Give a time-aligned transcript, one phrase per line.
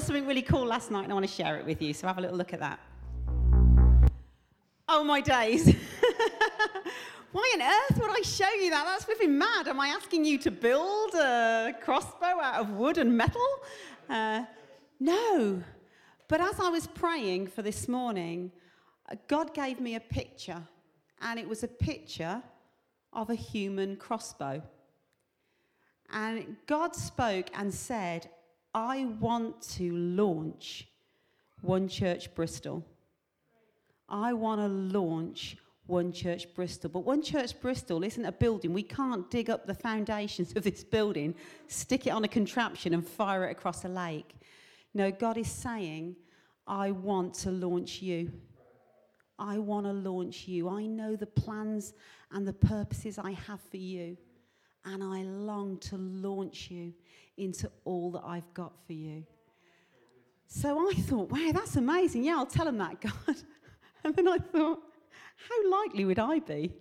[0.00, 1.94] saw something really cool last night and I want to share it with you.
[1.94, 2.78] So have a little look at that.
[4.88, 5.66] Oh my days.
[7.32, 8.84] Why on earth would I show you that?
[8.84, 9.68] That's flipping mad.
[9.68, 13.46] Am I asking you to build a crossbow out of wood and metal?
[14.08, 14.44] Uh,
[15.00, 15.62] no.
[16.28, 18.52] But as I was praying for this morning,
[19.28, 20.62] God gave me a picture,
[21.22, 22.42] and it was a picture
[23.14, 24.62] of a human crossbow.
[26.12, 28.28] And God spoke and said,
[28.76, 30.86] I want to launch
[31.62, 32.84] One Church Bristol.
[34.06, 36.90] I want to launch One Church Bristol.
[36.90, 38.74] But One Church Bristol isn't a building.
[38.74, 41.34] We can't dig up the foundations of this building,
[41.68, 44.34] stick it on a contraption, and fire it across a lake.
[44.92, 46.14] No, God is saying,
[46.66, 48.30] I want to launch you.
[49.38, 50.68] I want to launch you.
[50.68, 51.94] I know the plans
[52.30, 54.18] and the purposes I have for you.
[54.86, 56.94] And I long to launch you
[57.36, 59.24] into all that I've got for you.
[60.46, 62.24] So I thought, wow, that's amazing.
[62.24, 63.36] Yeah, I'll tell him that, God.
[64.04, 64.80] And then I thought,
[65.48, 66.72] how likely would I be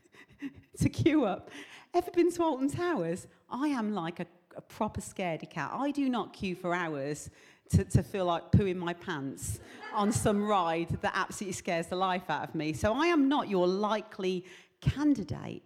[0.80, 1.50] to queue up?
[1.94, 3.28] Ever been to Alton Towers?
[3.50, 5.70] I am like a, a proper scaredy cat.
[5.74, 7.30] I do not queue for hours
[7.70, 9.60] to, to feel like pooing my pants
[9.94, 12.72] on some ride that absolutely scares the life out of me.
[12.72, 14.44] So I am not your likely
[14.80, 15.62] candidate.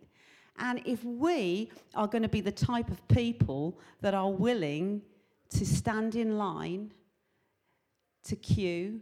[0.58, 5.02] And if we are going to be the type of people that are willing
[5.50, 6.92] to stand in line,
[8.24, 9.00] to queue,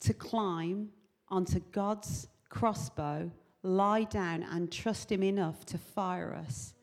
[0.00, 0.88] to climb
[1.28, 3.30] onto God's crossbow,
[3.62, 6.74] lie down and trust Him enough to fire us,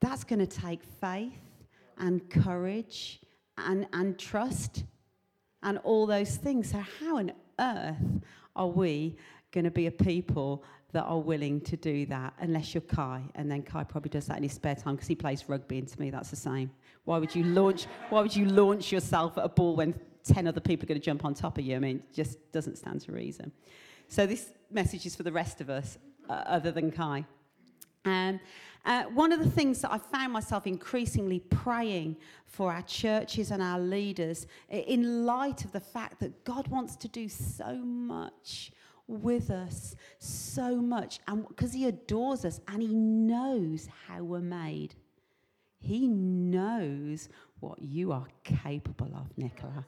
[0.00, 1.32] that's going to take faith
[1.98, 3.20] and courage
[3.56, 4.84] and, and trust
[5.62, 6.70] and all those things.
[6.70, 8.22] So, how on earth
[8.54, 9.16] are we
[9.52, 13.22] going to be a people that are willing to do that unless you're Kai?
[13.34, 15.88] And then Kai probably does that in his spare time because he plays rugby, and
[15.88, 16.70] to me, that's the same.
[17.04, 19.94] Why would you launch, why would you launch yourself at a ball when
[20.24, 21.76] 10 other people are going to jump on top of you?
[21.76, 23.52] I mean, it just doesn't stand to reason.
[24.08, 27.24] So, this message is for the rest of us, uh, other than Kai.
[28.04, 28.40] Um,
[28.84, 32.16] uh, one of the things that I found myself increasingly praying
[32.46, 37.08] for our churches and our leaders, in light of the fact that God wants to
[37.08, 38.70] do so much
[39.06, 44.94] with us, so much, and because He adores us and He knows how we're made.
[45.78, 47.28] He knows
[47.60, 49.84] what you are capable of, Nicola.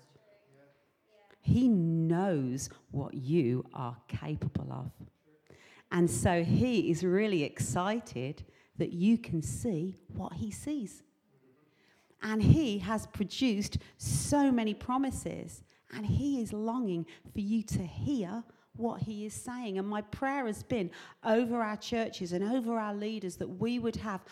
[1.41, 4.91] He knows what you are capable of.
[5.93, 8.45] And so he is really excited
[8.79, 11.03] that you can see what he sees.
[12.23, 15.63] And he has produced so many promises,
[15.95, 18.43] and he is longing for you to hear
[18.77, 19.79] what he is saying.
[19.79, 20.91] And my prayer has been
[21.25, 24.25] over our churches and over our leaders that we would have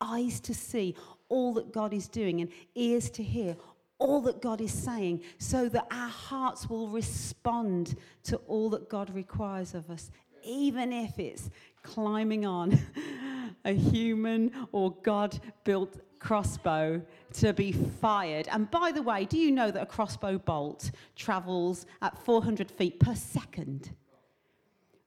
[0.00, 0.96] eyes to see
[1.28, 3.56] all that God is doing and ears to hear
[3.98, 9.14] all that God is saying so that our hearts will respond to all that God
[9.14, 10.10] requires of us,
[10.44, 11.50] even if it's
[11.82, 12.78] climbing on
[13.64, 17.02] a human or God built crossbow
[17.34, 18.48] to be fired.
[18.52, 23.00] And by the way, do you know that a crossbow bolt travels at 400 feet
[23.00, 23.90] per second?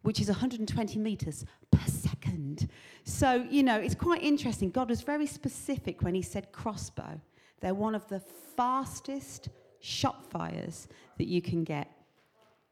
[0.01, 2.69] Which is 120 meters per second.
[3.05, 4.69] So, you know, it's quite interesting.
[4.69, 7.19] God was very specific when he said crossbow.
[7.61, 8.19] They're one of the
[8.57, 9.49] fastest
[9.79, 11.89] shot fires that you can get.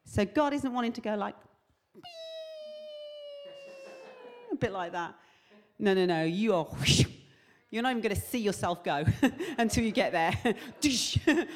[0.04, 1.36] So God isn't wanting to go like,
[4.52, 5.16] a bit like that.
[5.80, 6.24] No, no, no.
[6.24, 6.68] You are.
[7.74, 9.04] You're not even going to see yourself go
[9.58, 10.32] until you get there.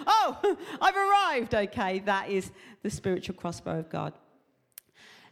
[0.08, 1.54] oh, I've arrived.
[1.54, 2.50] Okay, that is
[2.81, 4.14] the spiritual crossbow of God.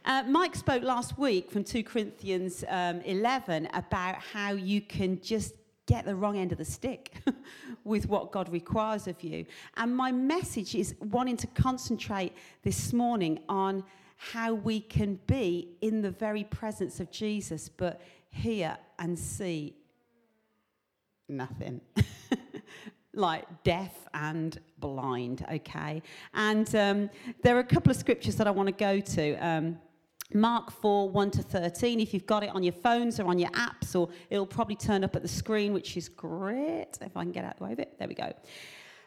[0.04, 5.54] Uh, Mike spoke last week from 2 Corinthians um, 11 about how you can just
[5.86, 7.14] get the wrong end of the stick
[7.82, 9.44] with what God requires of you.
[9.76, 12.32] And my message is wanting to concentrate
[12.62, 13.82] this morning on
[14.18, 18.00] how we can be in the very presence of Jesus, but
[18.30, 19.74] hear and see
[21.28, 21.80] nothing.
[23.14, 26.02] like deaf and blind, okay?
[26.34, 27.10] And um,
[27.42, 29.34] there are a couple of scriptures that I want to go to.
[29.36, 29.78] Um,
[30.34, 32.00] Mark 4, 1 to 13.
[32.00, 35.04] If you've got it on your phones or on your apps, or it'll probably turn
[35.04, 36.98] up at the screen, which is great.
[37.00, 37.94] If I can get out the way of it.
[37.98, 38.32] There we go.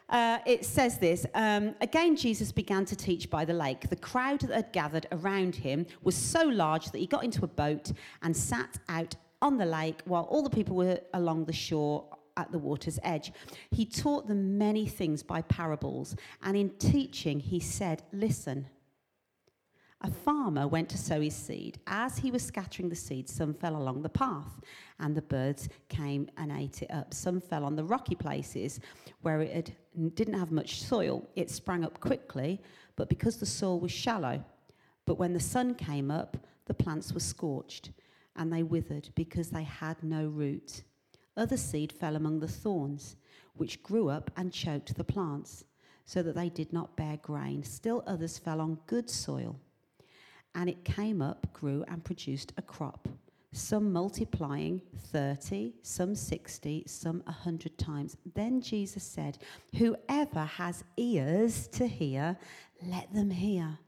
[0.08, 3.88] Uh, it says this um, Again, Jesus began to teach by the lake.
[3.88, 7.48] The crowd that had gathered around him was so large that he got into a
[7.48, 7.92] boat
[8.22, 12.04] and sat out on the lake while all the people were along the shore
[12.36, 13.32] at the water's edge.
[13.70, 18.66] He taught them many things by parables, and in teaching, he said, Listen.
[20.02, 21.78] A farmer went to sow his seed.
[21.86, 24.60] As he was scattering the seed, some fell along the path,
[24.98, 27.12] and the birds came and ate it up.
[27.12, 28.80] Some fell on the rocky places
[29.20, 31.28] where it had, didn't have much soil.
[31.36, 32.62] It sprang up quickly,
[32.96, 34.42] but because the soil was shallow.
[35.04, 37.90] But when the sun came up, the plants were scorched,
[38.36, 40.82] and they withered because they had no root.
[41.36, 43.16] Other seed fell among the thorns,
[43.54, 45.64] which grew up and choked the plants,
[46.04, 47.62] so that they did not bear grain.
[47.62, 49.56] Still others fell on good soil
[50.54, 53.08] and it came up, grew, and produced a crop,
[53.52, 54.80] some multiplying
[55.12, 58.16] 30, some 60, some 100 times.
[58.34, 59.38] Then Jesus said,
[59.76, 62.36] Whoever has ears to hear,
[62.84, 63.78] let them hear.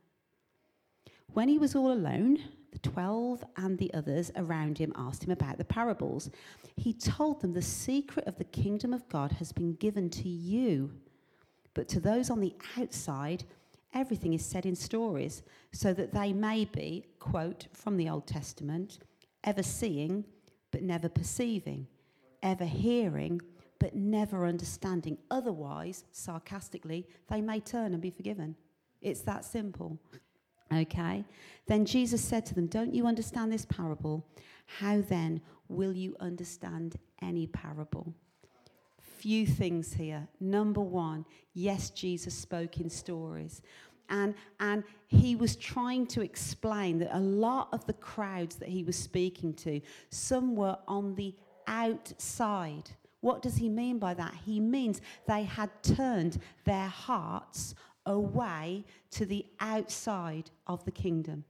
[1.33, 2.39] When he was all alone,
[2.73, 6.31] the twelve and the others around him asked him about the parables.
[6.77, 10.91] He told them, The secret of the kingdom of God has been given to you,
[11.75, 13.45] but to those on the outside,
[13.95, 15.43] everything is said in stories
[15.73, 18.99] so that they may be, quote from the Old Testament,
[19.45, 20.25] ever seeing
[20.71, 21.87] but never perceiving,
[22.43, 23.41] ever hearing
[23.79, 25.19] but never understanding.
[25.31, 28.57] Otherwise, sarcastically, they may turn and be forgiven.
[29.01, 29.99] It's that simple.
[30.73, 31.25] Okay?
[31.67, 34.27] Then Jesus said to them, Don't you understand this parable?
[34.67, 38.15] How then will you understand any parable?
[39.23, 40.27] few things here.
[40.41, 41.25] Number one,
[41.55, 43.63] yes, Jesus spoke in stories.
[44.09, 48.83] And, and he was trying to explain that a lot of the crowds that he
[48.83, 49.81] was speaking to,
[50.11, 51.37] some were on the
[51.69, 52.91] outside.
[53.21, 54.35] What does he mean by that?
[54.45, 61.45] He means they had turned their hearts away to the outside of the kingdom.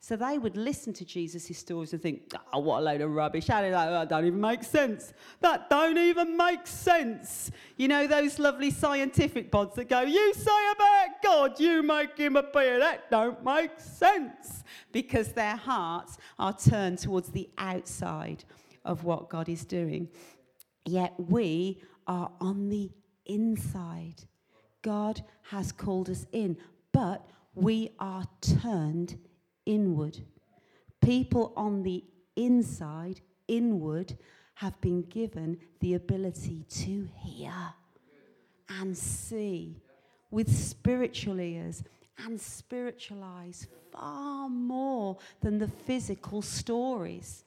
[0.00, 3.46] So they would listen to Jesus' stories and think, oh, what a load of rubbish.
[3.46, 5.12] That, don't even make sense.
[5.40, 7.52] That don't even make sense.
[7.76, 12.34] You know, those lovely scientific pods that go, you say about God, you make him
[12.34, 12.80] appear.
[12.80, 14.64] That don't make sense.
[14.90, 18.42] Because their hearts are turned towards the outside
[18.84, 20.08] of what God is doing.
[20.84, 22.90] Yet we are on the
[23.26, 24.24] inside.
[24.82, 26.56] God has called us in,
[26.92, 29.18] but we are turned
[29.66, 30.18] inward.
[31.00, 32.04] People on the
[32.36, 34.16] inside, inward,
[34.54, 37.52] have been given the ability to hear
[38.68, 39.82] and see
[40.30, 41.82] with spiritual ears
[42.24, 47.44] and spiritual eyes far more than the physical stories.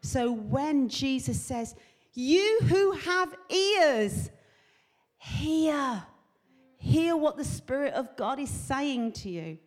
[0.00, 1.74] So when Jesus says,
[2.14, 4.30] You who have ears,
[5.18, 6.02] hear.
[6.86, 9.58] Hear what the Spirit of God is saying to you.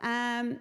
[0.00, 0.58] Um,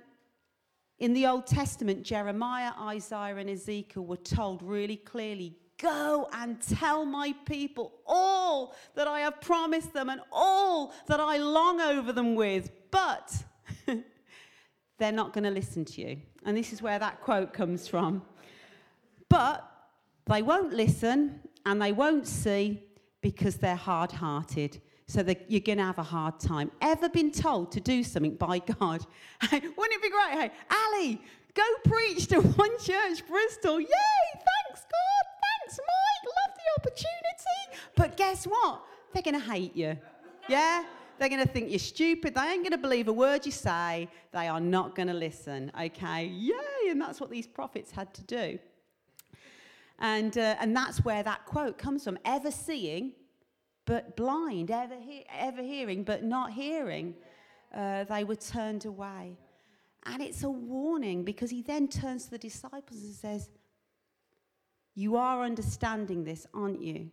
[0.97, 7.05] in the Old Testament, Jeremiah, Isaiah, and Ezekiel were told really clearly Go and tell
[7.05, 12.35] my people all that I have promised them and all that I long over them
[12.35, 12.69] with.
[12.91, 13.33] But
[14.97, 16.17] they're not going to listen to you.
[16.43, 18.23] And this is where that quote comes from.
[19.29, 19.65] But
[20.25, 22.83] they won't listen and they won't see
[23.21, 26.69] because they're hard hearted so that you're going to have a hard time.
[26.81, 29.03] Ever been told to do something by God?
[29.51, 30.39] Wouldn't it be great?
[30.39, 31.19] Hey, Ali,
[31.55, 33.79] go preach to One Church Bristol.
[33.79, 33.87] Yay!
[34.33, 35.25] Thanks, God.
[35.41, 36.31] Thanks, Mike.
[36.37, 37.81] Love the opportunity.
[37.95, 38.83] But guess what?
[39.11, 39.97] They're going to hate you.
[40.47, 40.85] Yeah?
[41.17, 42.35] They're going to think you're stupid.
[42.35, 44.09] They ain't going to believe a word you say.
[44.31, 45.71] They are not going to listen.
[45.81, 46.27] Okay?
[46.27, 46.91] Yay!
[46.91, 48.59] And that's what these prophets had to do.
[49.97, 52.19] And, uh, and that's where that quote comes from.
[52.25, 53.13] Ever seeing
[53.89, 57.15] but blind, ever, he- ever hearing, but not hearing.
[57.73, 59.35] Uh, they were turned away.
[60.05, 63.49] And it's a warning because he then turns to the disciples and says,
[64.93, 67.09] You are understanding this, aren't you?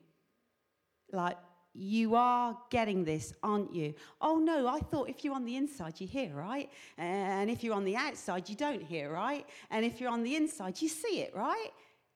[1.13, 1.39] Like,
[1.73, 3.95] you are getting this, aren't you?
[4.21, 6.71] Oh no, I thought if you're on the inside, you hear, right?
[6.99, 9.47] And if you're on the outside, you don't hear, right?
[9.71, 11.71] And if you're on the inside, you see it, right?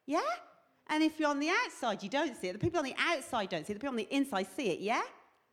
[0.04, 0.20] Yeah?
[0.90, 2.52] And if you're on the outside, you don't see it.
[2.54, 3.74] The people on the outside don't see it.
[3.74, 5.02] The people on the inside see it, yeah?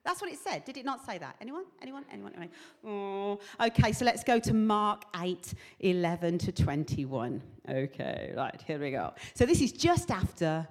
[0.04, 0.66] That's what it said.
[0.66, 1.36] Did it not say that?
[1.40, 1.66] Anyone?
[1.82, 2.06] Anyone?
[2.12, 2.34] Anyone?
[2.34, 2.52] Anyone?
[2.84, 3.40] Oh.
[3.60, 7.42] Okay, so let's go to Mark 8, 11 to 21.
[7.70, 9.14] Okay, right, here we go.
[9.36, 10.68] So this is just after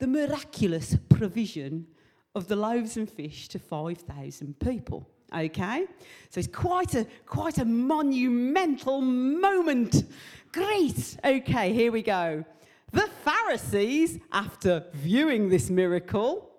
[0.00, 1.86] the miraculous provision
[2.34, 5.08] of the loaves and fish to 5,000 people.
[5.32, 5.86] Okay?
[6.30, 10.04] So it's quite a quite a monumental moment.
[10.52, 11.16] Great.
[11.24, 12.44] Okay, here we go.
[12.92, 16.50] The Pharisees, after viewing this miracle,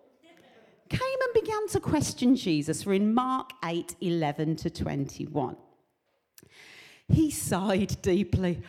[0.89, 2.85] came and began to question Jesus.
[2.85, 5.55] We're in Mark 8 11 to 21.
[7.07, 8.61] He sighed deeply.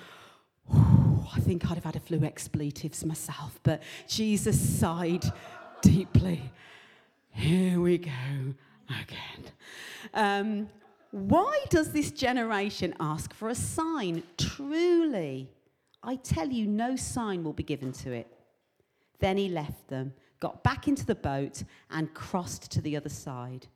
[0.73, 5.25] I think I'd have had a few expletives myself, but Jesus sighed
[5.81, 6.42] deeply.
[7.31, 8.11] Here we go
[8.88, 9.52] again.
[10.14, 10.69] Um,
[11.11, 14.23] Why does this generation ask for a sign?
[14.37, 15.49] Truly,
[16.02, 18.26] I tell you, no sign will be given to it.
[19.21, 23.68] Then he left them, got back into the boat, and crossed to the other side.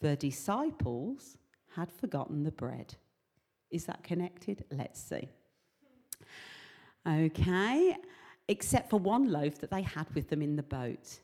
[0.00, 1.38] The disciples
[1.74, 2.94] had forgotten the bread.
[3.70, 4.64] Is that connected?
[4.70, 5.28] Let's see.
[7.06, 7.96] Okay,
[8.46, 11.18] except for one loaf that they had with them in the boat.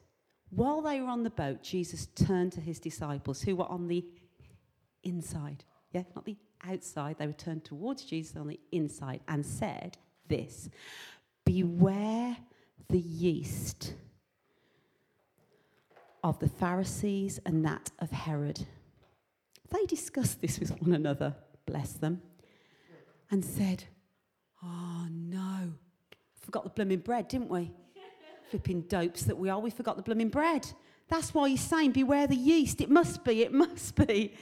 [0.50, 4.04] While they were on the boat, Jesus turned to his disciples who were on the
[5.04, 5.62] inside.
[5.92, 6.36] Yeah, not the
[6.66, 7.16] outside.
[7.18, 9.98] They were turned towards Jesus on the inside and said
[10.28, 10.68] this
[11.44, 12.36] Beware
[12.88, 13.94] the yeast
[16.22, 18.66] of the Pharisees and that of Herod.
[19.70, 21.34] They discussed this with one another,
[21.66, 22.22] bless them,
[23.30, 23.84] and said,
[24.62, 25.72] Oh no,
[26.40, 27.70] forgot the blooming bread, didn't we?
[28.50, 30.66] Flipping dopes that we are, we forgot the blooming bread.
[31.08, 32.80] That's why he's saying, Beware the yeast.
[32.80, 34.34] It must be, it must be.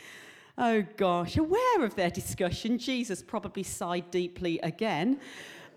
[0.59, 5.21] Oh gosh, aware of their discussion, Jesus probably sighed deeply again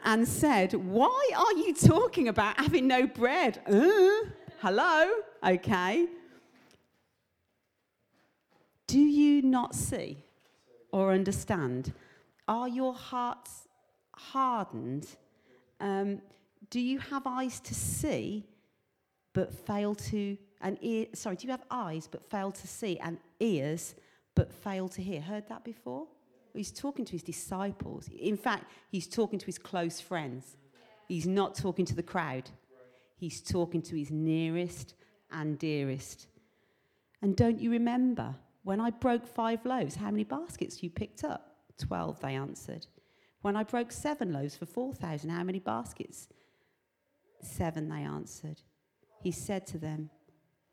[0.03, 3.62] and said, Why are you talking about having no bread?
[3.68, 4.29] Uh,
[4.60, 5.10] hello?
[5.44, 6.08] Okay.
[8.88, 10.24] Do you not see
[10.91, 11.94] or understand?
[12.48, 13.68] Are your hearts
[14.15, 15.08] hardened?
[15.79, 16.22] Um,
[16.70, 18.46] do you have eyes to see
[19.34, 23.18] but fail to, and ear, sorry, do you have eyes but fail to see and
[23.39, 23.96] ears
[24.36, 25.22] but fail to hear?
[25.22, 26.08] Heard that before?
[26.53, 28.10] He's talking to his disciples.
[28.18, 30.58] In fact, he's talking to his close friends.
[31.08, 32.50] He's not talking to the crowd.
[33.15, 34.96] He's talking to his nearest
[35.32, 36.27] and dearest.
[37.22, 41.56] And don't you remember when I broke five loaves, how many baskets you picked up?
[41.77, 42.88] Twelve, they answered.
[43.41, 46.27] When I broke seven loaves for 4,000, how many baskets?
[47.41, 48.62] Seven, they answered.
[49.22, 50.10] He said to them,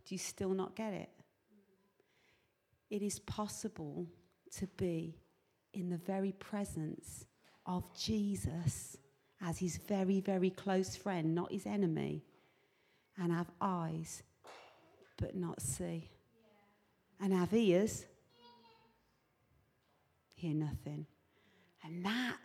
[0.05, 1.11] Do you still not get it?
[2.91, 4.07] It is possible
[4.57, 5.17] to be
[5.77, 7.27] in the very presence
[7.67, 8.97] of Jesus
[9.43, 12.25] as his very, very close friend, not his enemy,
[13.19, 14.23] and have eyes
[15.19, 16.11] but not see,
[17.21, 18.05] and have ears,
[20.35, 21.07] hear nothing.
[21.85, 22.37] And that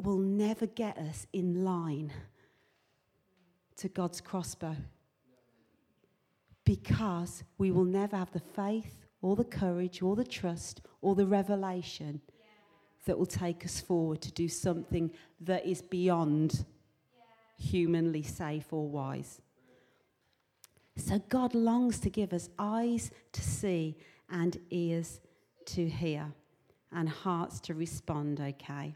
[0.00, 2.12] will never get us in line
[3.76, 4.76] to God's crossbow
[6.64, 11.26] because we will never have the faith or the courage all the trust all the
[11.26, 12.44] revelation yeah.
[13.06, 15.10] that will take us forward to do something
[15.40, 16.64] that is beyond
[17.16, 17.64] yeah.
[17.64, 19.40] humanly safe or wise.
[20.96, 23.96] So God longs to give us eyes to see
[24.30, 25.20] and ears
[25.66, 26.32] to hear
[26.92, 28.94] and hearts to respond, okay?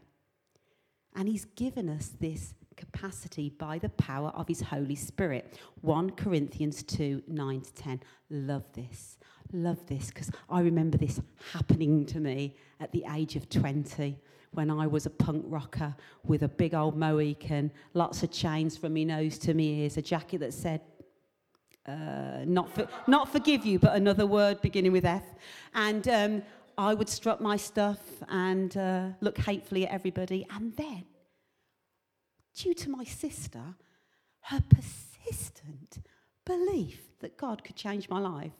[1.15, 5.57] And He's given us this capacity by the power of His Holy Spirit.
[5.81, 8.03] 1 Corinthians 2 9 to 10.
[8.29, 9.17] Love this.
[9.55, 14.17] Love this because I remember this happening to me at the age of 20
[14.51, 18.95] when I was a punk rocker with a big old Mohican, lots of chains from
[18.95, 20.81] my nose to my ears, a jacket that said,
[21.87, 25.23] uh, not, for, not forgive you, but another word beginning with F.
[25.75, 26.43] And um,
[26.75, 30.47] I would strut my stuff and uh, look hatefully at everybody.
[30.49, 31.05] And then,
[32.55, 33.75] due to my sister,
[34.41, 35.99] her persistent
[36.45, 38.53] belief that God could change my life,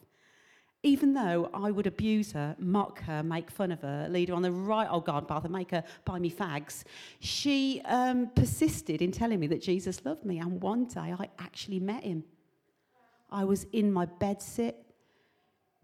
[0.85, 4.41] even though I would abuse her, mock her, make fun of her, lead her on
[4.41, 6.83] the right old garden path and make her buy me fags,
[7.19, 10.39] she um, persisted in telling me that Jesus loved me.
[10.39, 12.25] And one day I actually met him.
[13.31, 14.75] I was in my bedsit.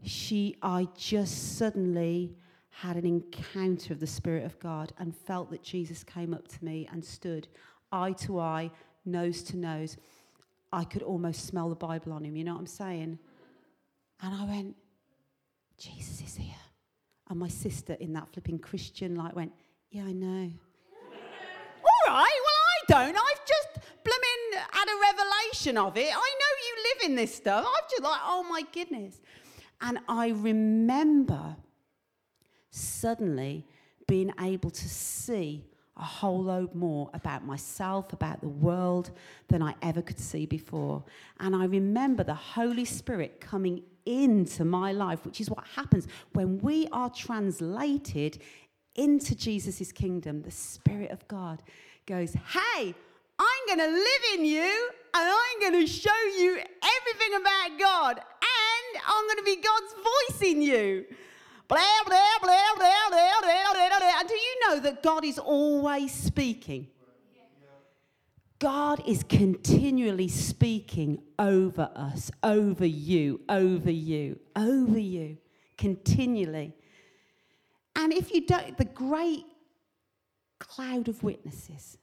[0.04, 2.36] She, I just suddenly
[2.70, 6.64] had an encounter of the Spirit of God and felt that Jesus came up to
[6.64, 7.48] me and stood
[7.94, 8.70] eye to eye,
[9.06, 9.96] nose to nose.
[10.74, 13.18] I could almost smell the Bible on him, you know what I'm saying?
[14.22, 14.76] And I went,
[15.80, 16.54] Jesus is here.
[17.30, 19.52] And my sister in that flipping Christian light went,
[19.92, 20.52] Yeah, I know.
[22.08, 23.16] All right, well, I don't.
[23.16, 24.40] I've just blooming
[24.72, 26.10] had a revelation of it.
[26.10, 27.66] I know you live in this stuff.
[27.66, 29.20] I've just like, oh my goodness.
[29.82, 31.56] And I remember
[32.72, 33.66] suddenly
[34.08, 35.66] being able to see
[35.98, 39.12] a whole load more about myself, about the world
[39.50, 41.04] than I ever could see before.
[41.40, 46.58] And I remember the Holy Spirit coming into my life, which is what happens when
[46.60, 48.42] we are translated
[48.96, 50.42] into Jesus' kingdom.
[50.42, 51.62] The Spirit of God
[52.08, 52.96] goes, Hey,
[53.38, 58.18] I'm going to live in you and I'm going to show you everything about God
[58.18, 61.06] and I'm going to be God's voice in you.
[61.68, 64.20] Blah, blah, blah, blah, blah, blah, blah, blah.
[64.20, 66.88] And do you know that God is always speaking?
[68.60, 75.38] God is continually speaking over us, over you, over you, over you,
[75.78, 76.74] continually.
[77.96, 79.46] And if you don't, the great
[80.60, 81.98] cloud of witnesses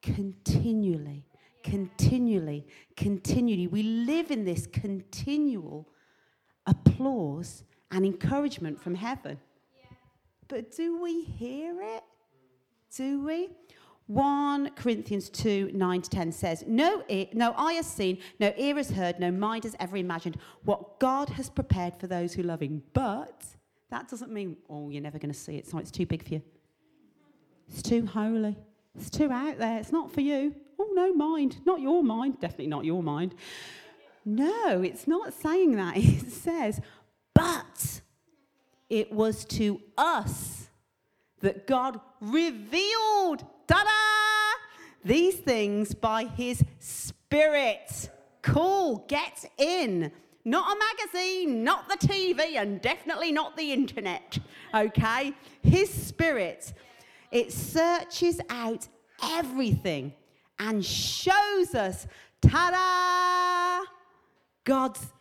[0.00, 1.26] continually,
[1.64, 2.66] continually,
[2.96, 3.66] continually.
[3.66, 5.88] We live in this continual
[6.66, 9.38] applause and encouragement from heaven.
[10.46, 12.04] But do we hear it?
[12.96, 13.48] Do we?
[14.06, 18.76] 1 Corinthians 2 9 to 10 says, No, ear, no eye has seen, no ear
[18.76, 22.60] has heard, no mind has ever imagined what God has prepared for those who love
[22.60, 22.82] Him.
[22.92, 23.44] But
[23.90, 26.34] that doesn't mean, oh, you're never going to see it, so it's too big for
[26.34, 26.42] you.
[27.68, 28.56] It's too holy.
[28.94, 29.78] It's too out there.
[29.78, 30.54] It's not for you.
[30.78, 31.56] Oh, no, mind.
[31.64, 32.40] Not your mind.
[32.40, 33.34] Definitely not your mind.
[34.24, 35.96] No, it's not saying that.
[35.96, 36.80] It says,
[37.34, 38.00] but
[38.88, 40.68] it was to us
[41.40, 48.10] that God revealed, ta da, these things by his Spirit.
[48.42, 50.12] Cool, get in.
[50.44, 54.38] Not a magazine, not the TV, and definitely not the internet,
[54.74, 55.32] okay?
[55.62, 56.74] His Spirit.
[57.32, 58.86] It searches out
[59.22, 60.12] everything
[60.58, 62.06] and shows us,
[62.42, 63.90] ta da,
[64.64, 65.12] God's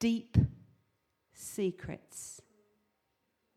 [0.00, 0.38] deep
[1.34, 2.40] secrets.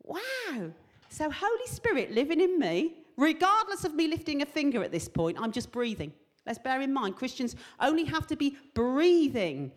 [0.02, 0.72] Wow.
[1.08, 5.38] So, Holy Spirit living in me, regardless of me lifting a finger at this point,
[5.40, 6.12] I'm just breathing.
[6.46, 9.72] Let's bear in mind, Christians only have to be breathing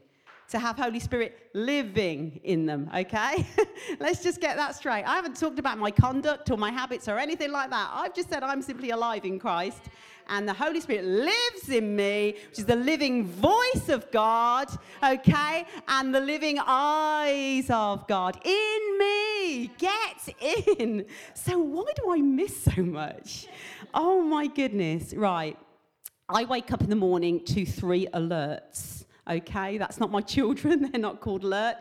[0.50, 3.46] to have Holy Spirit living in them, okay?
[4.00, 5.04] Let's just get that straight.
[5.04, 7.90] I haven't talked about my conduct or my habits or anything like that.
[7.94, 9.82] I've just said I'm simply alive in Christ
[10.28, 14.68] and the Holy Spirit lives in me, which is the living voice of God,
[15.04, 15.66] okay?
[15.88, 19.68] And the living eyes of God in me.
[19.78, 21.06] Get in.
[21.34, 23.48] So, why do I miss so much?
[23.94, 25.14] Oh my goodness.
[25.14, 25.58] Right.
[26.28, 28.95] I wake up in the morning to three alerts
[29.30, 29.78] okay?
[29.78, 31.78] That's not my children, they're not called alert.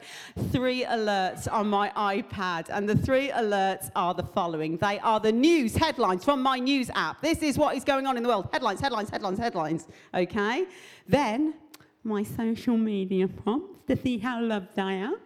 [0.51, 5.33] Three alerts on my iPad, and the three alerts are the following they are the
[5.33, 7.21] news headlines from my news app.
[7.21, 10.67] This is what is going on in the world headlines, headlines, headlines, headlines, okay?
[11.09, 11.55] Then
[12.03, 15.17] my social media prompts to see how loved I am.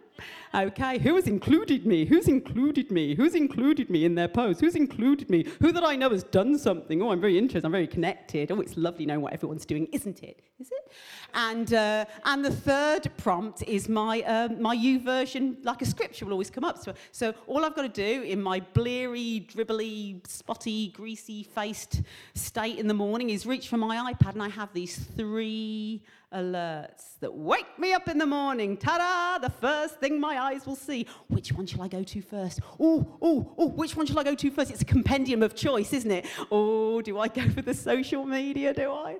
[0.53, 2.05] Okay, who has included me?
[2.05, 3.15] Who's included me?
[3.15, 4.61] Who's included me in their post?
[4.61, 5.45] Who's included me?
[5.61, 7.01] Who that I know has done something?
[7.01, 7.65] Oh, I'm very interested.
[7.65, 8.51] I'm very connected.
[8.51, 10.41] Oh, it's lovely knowing what everyone's doing, isn't it?
[10.59, 10.91] Is it?
[11.33, 16.33] And uh, and the third prompt is my uh, my YouVersion, like a scripture, will
[16.33, 16.77] always come up.
[16.79, 22.01] So, so all I've got to do in my bleary, dribbly, spotty, greasy-faced
[22.33, 26.01] state in the morning is reach for my iPad, and I have these three
[26.33, 28.77] alerts that wake me up in the morning.
[28.77, 29.39] Ta da!
[29.39, 31.07] The first thing my eyes will see.
[31.27, 32.59] Which one shall I go to first?
[32.79, 34.71] Oh, oh, oh, which one shall I go to first?
[34.71, 36.25] It's a compendium of choice, isn't it?
[36.51, 38.73] Oh, do I go for the social media?
[38.73, 39.17] Do I?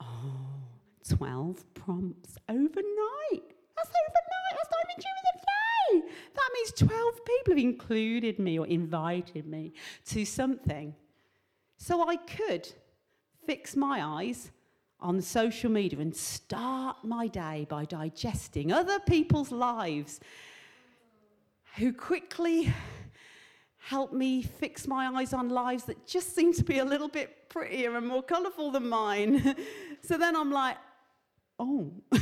[0.00, 0.46] Oh,
[1.08, 2.76] 12 prompts overnight.
[3.76, 4.52] That's overnight.
[4.52, 6.12] That's even during the day.
[6.34, 9.72] That means 12 people have included me or invited me
[10.06, 10.94] to something.
[11.76, 12.68] So I could
[13.46, 14.50] fix my eyes
[15.00, 20.20] on social media and start my day by digesting other people's lives
[21.76, 22.72] who quickly
[23.78, 27.48] help me fix my eyes on lives that just seem to be a little bit
[27.48, 29.54] prettier and more colourful than mine.
[30.02, 30.76] so then I'm like,
[31.58, 31.92] oh.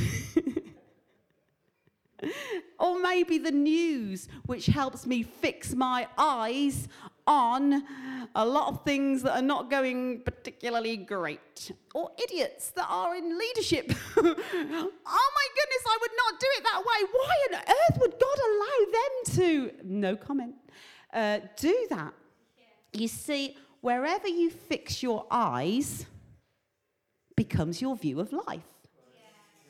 [2.79, 6.87] or maybe the news, which helps me fix my eyes
[7.27, 7.83] on
[8.35, 13.37] a lot of things that are not going particularly great, or idiots that are in
[13.37, 13.91] leadership.
[14.17, 17.07] oh my goodness, I would not do it that way.
[17.11, 20.55] Why on earth would God allow them to, no comment,
[21.13, 22.13] uh, do that?
[22.57, 23.01] Yeah.
[23.01, 26.05] You see, wherever you fix your eyes
[27.35, 28.63] becomes your view of life.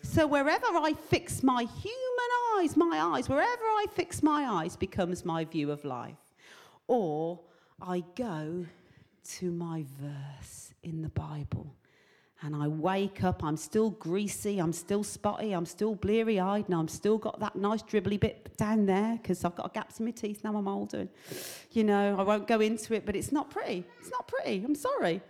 [0.01, 5.25] So wherever I fix my human eyes, my eyes, wherever I fix my eyes becomes
[5.25, 6.24] my view of life.
[6.87, 7.39] Or
[7.81, 8.65] I go
[9.37, 11.75] to my verse in the Bible.
[12.41, 16.75] And I wake up, I'm still greasy, I'm still spotty, I'm still bleary eyed, and
[16.75, 20.11] I've still got that nice dribbly bit down there because I've got gaps in my
[20.11, 20.99] teeth now I'm older.
[20.99, 21.09] And,
[21.71, 23.83] you know, I won't go into it, but it's not pretty.
[23.99, 24.63] It's not pretty.
[24.63, 25.21] I'm sorry.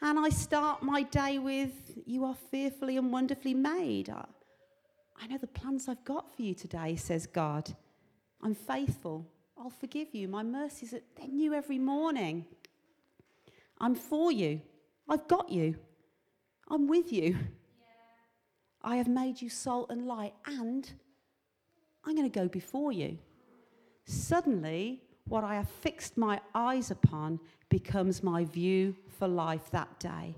[0.00, 1.72] And I start my day with,
[2.06, 4.08] You are fearfully and wonderfully made.
[4.08, 4.24] I,
[5.20, 7.74] I know the plans I've got for you today, says God.
[8.42, 9.26] I'm faithful.
[9.58, 10.28] I'll forgive you.
[10.28, 12.44] My mercies are new every morning.
[13.80, 14.60] I'm for you.
[15.08, 15.76] I've got you.
[16.68, 17.30] I'm with you.
[17.30, 17.36] Yeah.
[18.82, 20.90] I have made you salt and light, and
[22.04, 23.18] I'm going to go before you.
[24.04, 30.36] Suddenly, what I have fixed my eyes upon becomes my view for life that day.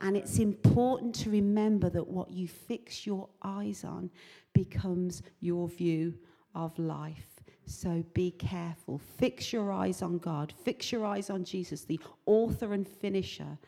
[0.00, 4.10] And it's important to remember that what you fix your eyes on
[4.54, 6.14] becomes your view
[6.54, 7.39] of life.
[7.70, 8.98] So be careful.
[8.98, 10.52] Fix your eyes on God.
[10.64, 13.58] Fix your eyes on Jesus, the author and finisher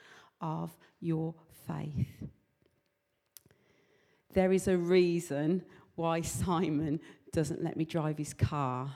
[0.41, 1.35] of your
[1.69, 2.09] faith.
[4.33, 5.63] There is a reason
[5.95, 6.99] why Simon
[7.33, 8.93] doesn't let me drive his car.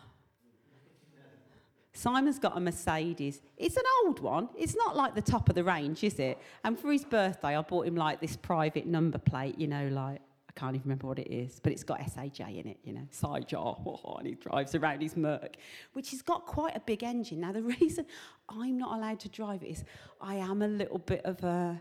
[1.93, 3.41] Simon's got a Mercedes.
[3.57, 4.49] It's an old one.
[4.59, 6.39] It's not like the top of the range, is it?
[6.65, 10.21] And for his birthday, I bought him like this private number plate, you know, like
[10.57, 13.47] can't even remember what it is, but it's got SAJ in it, you know, side
[13.47, 13.77] jar.
[13.87, 15.57] Oh, and he drives around his Merc,
[15.93, 17.41] which has got quite a big engine.
[17.41, 18.07] Now, the reason
[18.49, 19.85] I'm not allowed to drive it is
[20.21, 21.81] I am a little bit of a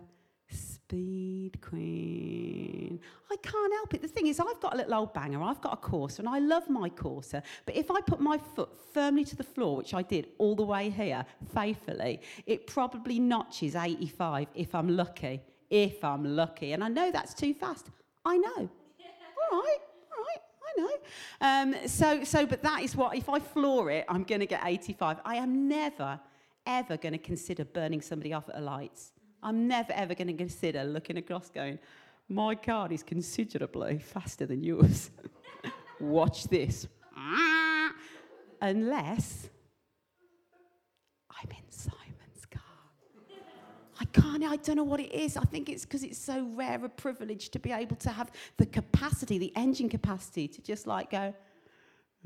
[0.50, 3.00] Speed Queen.
[3.32, 4.02] I can't help it.
[4.02, 5.42] The thing is, I've got a little old banger.
[5.42, 7.42] I've got a Corsa, and I love my Corsa.
[7.66, 10.64] But if I put my foot firmly to the floor, which I did all the
[10.64, 15.42] way here, faithfully, it probably notches 85 if I'm lucky.
[15.70, 16.74] If I'm lucky.
[16.74, 17.90] And I know that's too fast.
[18.26, 18.70] I know.
[19.52, 19.78] all right.
[20.18, 20.94] all right, I know.
[21.42, 24.62] Um, so, so, but that is what, if I floor it, I'm going to get
[24.64, 25.18] 85.
[25.24, 26.20] I am never,
[26.66, 29.12] ever going to consider burning somebody off at the lights.
[29.44, 31.78] I'm never ever going to consider looking across going,
[32.28, 35.12] my car is considerably faster than yours.
[36.00, 36.88] Watch this.
[38.62, 39.50] Unless
[41.30, 42.05] I'm in Simon's car.
[44.00, 45.38] I can't, I don't know what it is.
[45.38, 48.66] I think it's because it's so rare a privilege to be able to have the
[48.66, 51.34] capacity, the engine capacity to just like go,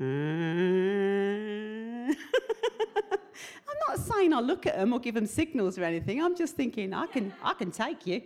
[0.00, 2.08] mm.
[2.10, 6.22] I'm not saying I look at them or give them signals or anything.
[6.22, 8.22] I'm just thinking, I can, I can take you.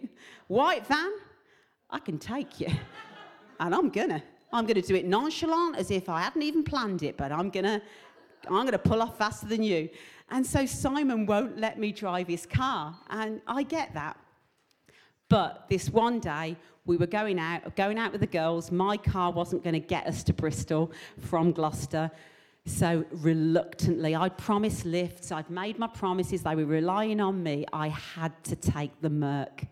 [0.47, 1.13] White van,
[1.91, 2.69] I can take you.
[3.61, 4.23] And I'm gonna.
[4.53, 7.83] I'm gonna do it nonchalant as if I hadn't even planned it, but I'm gonna,
[8.47, 9.89] I'm gonna pull off faster than you.
[10.31, 12.97] And so Simon won't let me drive his car.
[13.11, 14.19] And I get that.
[15.29, 16.57] But this one day,
[16.87, 18.71] we were going out, going out with the girls.
[18.71, 22.11] My car wasn't going to get us to Bristol from Gloucester.
[22.67, 27.67] So reluctantly, I'd promised lifts, I'd made my promises, they were relying on me.
[27.73, 29.65] I had to take the Merc.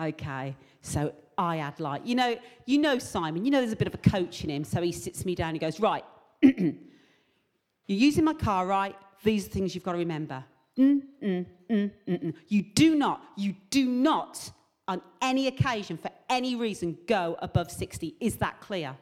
[0.00, 3.86] Okay, so I had like, you know, you know Simon, you know there's a bit
[3.86, 6.04] of a coach in him, so he sits me down and goes, right,
[6.42, 6.74] you're
[7.86, 8.96] using my car, right?
[9.22, 10.44] These are things you've got to remember.
[10.78, 12.34] Mm, mm, mm, mm, mm.
[12.48, 14.50] You do not, you do not,
[14.88, 18.16] on any occasion, for any reason, go above 60.
[18.20, 18.96] Is that clear?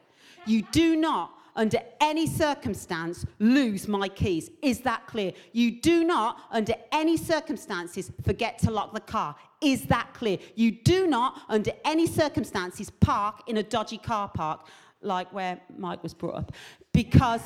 [0.45, 4.49] You do not under any circumstance, lose my keys.
[4.61, 5.33] Is that clear?
[5.51, 9.35] You do not, under any circumstances, forget to lock the car.
[9.61, 10.37] Is that clear?
[10.55, 14.67] You do not, under any circumstances, park in a dodgy car park,
[15.01, 16.53] like where Mike was brought up,
[16.93, 17.41] because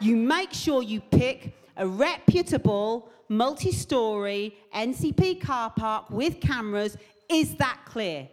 [0.00, 6.96] you make sure you pick a reputable, multi story NCP car park with cameras.
[7.28, 8.28] Is that clear?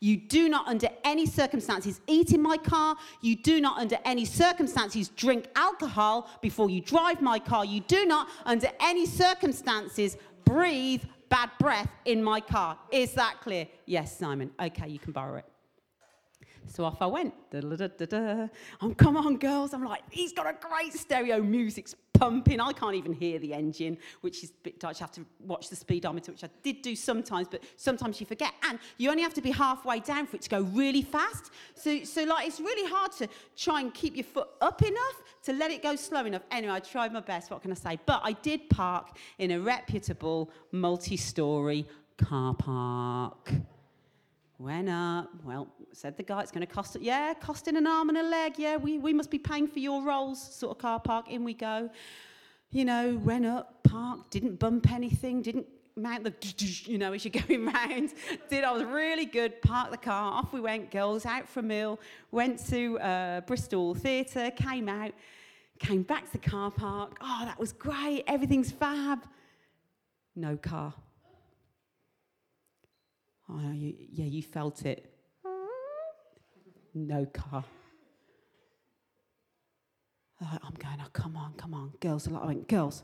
[0.00, 2.96] You do not, under any circumstances, eat in my car.
[3.20, 7.64] You do not, under any circumstances, drink alcohol before you drive my car.
[7.64, 12.78] You do not, under any circumstances, breathe bad breath in my car.
[12.92, 13.66] Is that clear?
[13.86, 14.50] Yes, Simon.
[14.60, 15.44] Okay, you can borrow it.
[16.68, 17.34] So off I went.
[17.52, 19.74] Oh, come on, girls.
[19.74, 22.60] I'm like, he's got a great stereo music's pumping.
[22.60, 24.84] I can't even hear the engine, which is a bit.
[24.84, 28.52] I have to watch the speedometer, which I did do sometimes, but sometimes you forget.
[28.68, 31.52] And you only have to be halfway down for it to go really fast.
[31.74, 35.52] So, so like, it's really hard to try and keep your foot up enough to
[35.52, 36.42] let it go slow enough.
[36.50, 37.50] Anyway, I tried my best.
[37.50, 37.98] What can I say?
[38.04, 41.86] But I did park in a reputable multi-story
[42.18, 43.52] car park.
[44.58, 45.30] Went up.
[45.44, 46.96] Well, said the guy, it's going to cost.
[47.00, 48.54] Yeah, costing an arm and a leg.
[48.58, 51.30] Yeah, we, we must be paying for your rolls, sort of car park.
[51.30, 51.88] In we go.
[52.70, 55.66] You know, went up, parked, didn't bump anything, didn't
[55.96, 56.34] mount the,
[56.90, 58.14] you know, as you're going round.
[58.50, 59.62] Did I was really good.
[59.62, 60.32] Parked the car.
[60.32, 60.90] Off we went.
[60.90, 62.00] Girls out for a meal.
[62.32, 64.50] Went to uh, Bristol Theatre.
[64.50, 65.12] Came out.
[65.78, 67.16] Came back to the car park.
[67.20, 68.24] Oh, that was great.
[68.26, 69.20] Everything's fab.
[70.34, 70.94] No car.
[73.50, 75.10] Oh, you, yeah, you felt it.
[76.94, 77.64] No car.
[80.40, 81.92] I'm going, oh, come on, come on.
[82.00, 83.02] Girls I went, girls,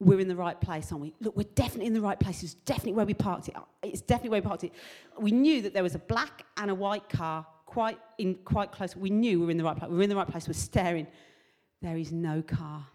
[0.00, 1.14] we're in the right place, aren't we?
[1.20, 2.42] Look, we're definitely in the right place.
[2.42, 3.54] It's definitely where we parked it.
[3.82, 4.72] It's definitely where we parked it.
[5.18, 8.96] We knew that there was a black and a white car quite in quite close.
[8.96, 9.90] We knew we were in the right place.
[9.90, 10.48] We were in the right place.
[10.48, 11.06] We're staring.
[11.80, 12.86] There is no car.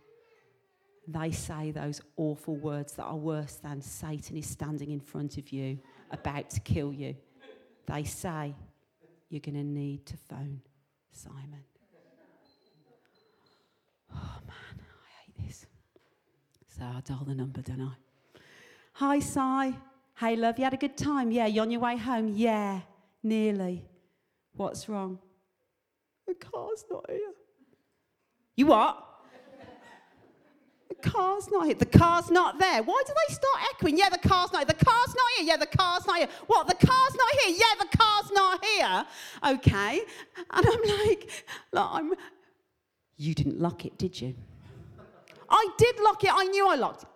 [1.07, 5.53] They say those awful words that are worse than Satan is standing in front of
[5.53, 5.79] you
[6.11, 7.15] about to kill you.
[7.85, 8.53] They say
[9.29, 10.61] you're going to need to phone
[11.11, 11.63] Simon.
[14.13, 15.65] Oh man, I hate this.
[16.67, 17.93] So I dial the number, don't I?
[18.93, 19.75] Hi, Si.
[20.19, 21.31] Hey, love, you had a good time?
[21.31, 22.29] Yeah, you on your way home?
[22.29, 22.81] Yeah,
[23.21, 23.85] nearly.
[24.53, 25.19] What's wrong?
[26.25, 27.19] The car's not here.
[28.55, 29.03] You what?
[31.01, 31.75] The car's not here.
[31.75, 32.81] The car's not there.
[32.83, 33.97] Why do they start echoing?
[33.97, 34.75] Yeah, the car's not here.
[34.77, 35.47] The car's not here.
[35.47, 36.27] Yeah, the car's not here.
[36.47, 36.67] What?
[36.67, 37.55] The car's not here.
[37.57, 39.05] Yeah, the car's not here.
[39.53, 40.01] Okay.
[40.51, 41.29] And I'm like,
[41.71, 42.13] like I'm,
[43.17, 44.35] you didn't lock it, did you?
[45.49, 46.31] I did lock it.
[46.33, 47.09] I knew I locked it.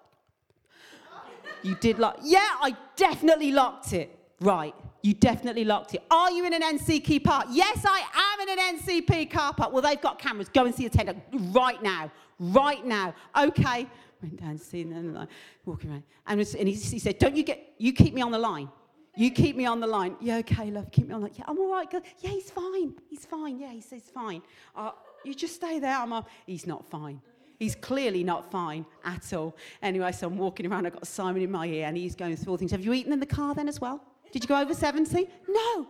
[1.64, 2.20] You did lock.
[2.24, 4.18] Yeah, I definitely locked it.
[4.40, 4.74] Right.
[5.04, 6.04] You definitely locked it.
[6.10, 7.48] Are you in an NCP park?
[7.52, 9.72] Yes, I am in an NCP car park.
[9.72, 10.50] Well, they've got cameras.
[10.50, 11.16] Go and see the tender
[11.52, 12.12] right now.
[12.42, 13.14] Right now.
[13.38, 13.88] Okay.
[14.22, 15.28] Went down, seen them,
[15.64, 16.04] walking around.
[16.26, 18.68] And, was, and he, he, said, Don't you get, you keep me on the line.
[19.16, 20.16] You keep me on the line.
[20.20, 21.36] Yeah, okay, love, keep me on the line.
[21.38, 21.90] Yeah, I'm all right.
[21.90, 22.02] Girl.
[22.20, 22.96] Yeah, he's fine.
[23.10, 23.60] He's fine.
[23.60, 24.42] Yeah, he says fine.
[24.76, 24.92] Uh,
[25.24, 25.96] you just stay there.
[25.96, 26.30] I'm up.
[26.48, 27.22] He's not fine.
[27.60, 29.56] He's clearly not fine at all.
[29.84, 30.88] Anyway, so I'm walking around.
[30.88, 32.72] I've got Simon in my ear, and he's going through all things.
[32.72, 34.04] Have you eaten in the car then as well?
[34.32, 35.28] Did you go over 70?
[35.48, 35.88] No.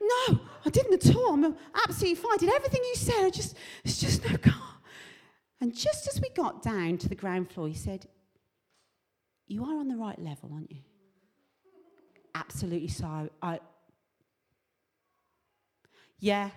[0.00, 1.32] No, I didn't at all.
[1.32, 2.34] I'm absolutely fine.
[2.34, 3.24] I did everything you said.
[3.24, 4.77] I just, it's just no car.
[5.60, 8.06] And just as we got down to the ground floor, he said,
[9.46, 10.80] You are on the right level, aren't you?
[12.34, 13.28] Absolutely so.
[13.42, 13.60] I,
[16.20, 16.50] yeah.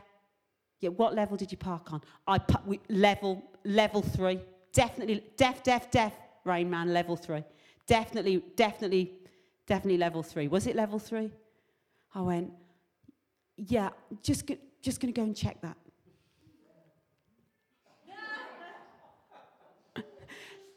[0.79, 2.01] Yeah, what level did you park on?
[2.27, 4.39] I we, level level three.
[4.73, 7.43] Definitely def def def Rain Man level three.
[7.85, 9.11] Definitely, definitely
[9.71, 10.49] Definitely level three.
[10.49, 11.31] Was it level three?
[12.13, 12.51] I went,
[13.55, 13.89] yeah,
[14.21, 15.77] just, just going to go and check that.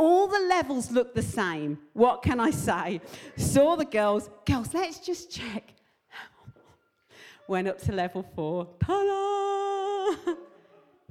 [0.04, 1.78] All the levels look the same.
[1.94, 3.00] What can I say?
[3.38, 5.72] Saw the girls, girls, let's just check.
[7.48, 8.68] Went up to level four.
[8.84, 10.34] Ta-da!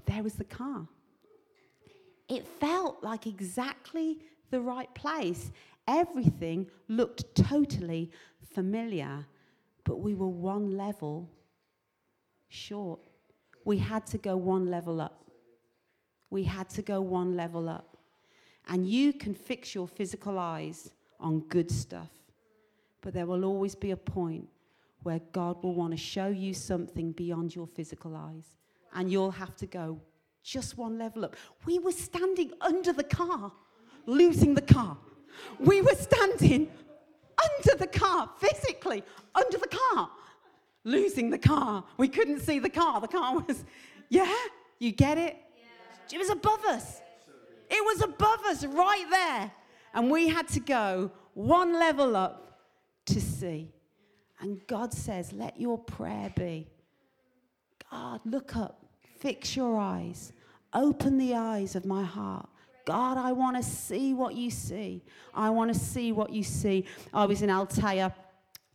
[0.06, 0.88] There was the car.
[2.30, 4.20] It felt like exactly
[4.52, 5.52] the right place.
[5.88, 8.12] Everything looked totally
[8.54, 9.26] familiar,
[9.86, 11.32] but we were one level
[12.48, 13.00] short.
[13.66, 15.26] We had to go one level up.
[16.30, 17.93] We had to go one level up.
[18.70, 22.12] And you can fix your physical eyes on good stuff,
[23.02, 24.48] but there will always be a point
[25.04, 28.56] where God will want to show you something beyond your physical eyes.
[28.94, 30.00] And you'll have to go
[30.44, 31.36] just one level up.
[31.66, 33.52] We were standing under the car,
[34.06, 34.98] losing the car.
[35.60, 36.70] We were standing
[37.44, 39.04] under the car, physically
[39.36, 40.10] under the car,
[40.84, 41.84] losing the car.
[41.98, 43.02] We couldn't see the car.
[43.02, 43.66] The car was,
[44.10, 44.34] yeah,
[44.80, 45.38] you get it?
[45.58, 46.16] Yeah.
[46.16, 47.02] It was above us.
[47.76, 49.52] It was above us right there.
[49.94, 52.60] And we had to go one level up
[53.08, 53.72] to see.
[54.40, 56.68] And God says, let your prayer be
[57.92, 58.86] God, look up,
[59.20, 60.34] fix your eyes,
[60.74, 62.50] open the eyes of my heart
[62.86, 65.04] God, I want to see what you see.
[65.34, 66.86] I want to see what you see.
[67.14, 68.14] I was in Altea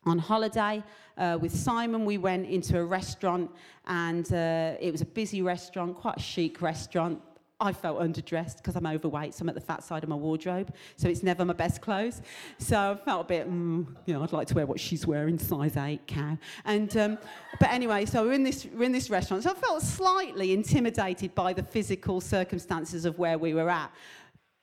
[0.05, 0.83] on holiday
[1.19, 2.07] uh, with Simon.
[2.07, 3.51] We went into a restaurant,
[3.87, 7.21] and uh, it was a busy restaurant, quite a chic restaurant.
[7.61, 10.73] I felt underdressed because I'm overweight, so I'm at the fat side of my wardrobe,
[10.97, 12.23] so it's never my best clothes.
[12.59, 15.39] So I felt a bit, mm, you know, I'd like to wear what she's wearing,
[15.41, 16.39] size eight, cow.
[16.65, 17.19] And um,
[17.59, 19.43] but anyway, so we're in this we're in this restaurant.
[19.43, 23.91] So I felt slightly intimidated by the physical circumstances of where we were at,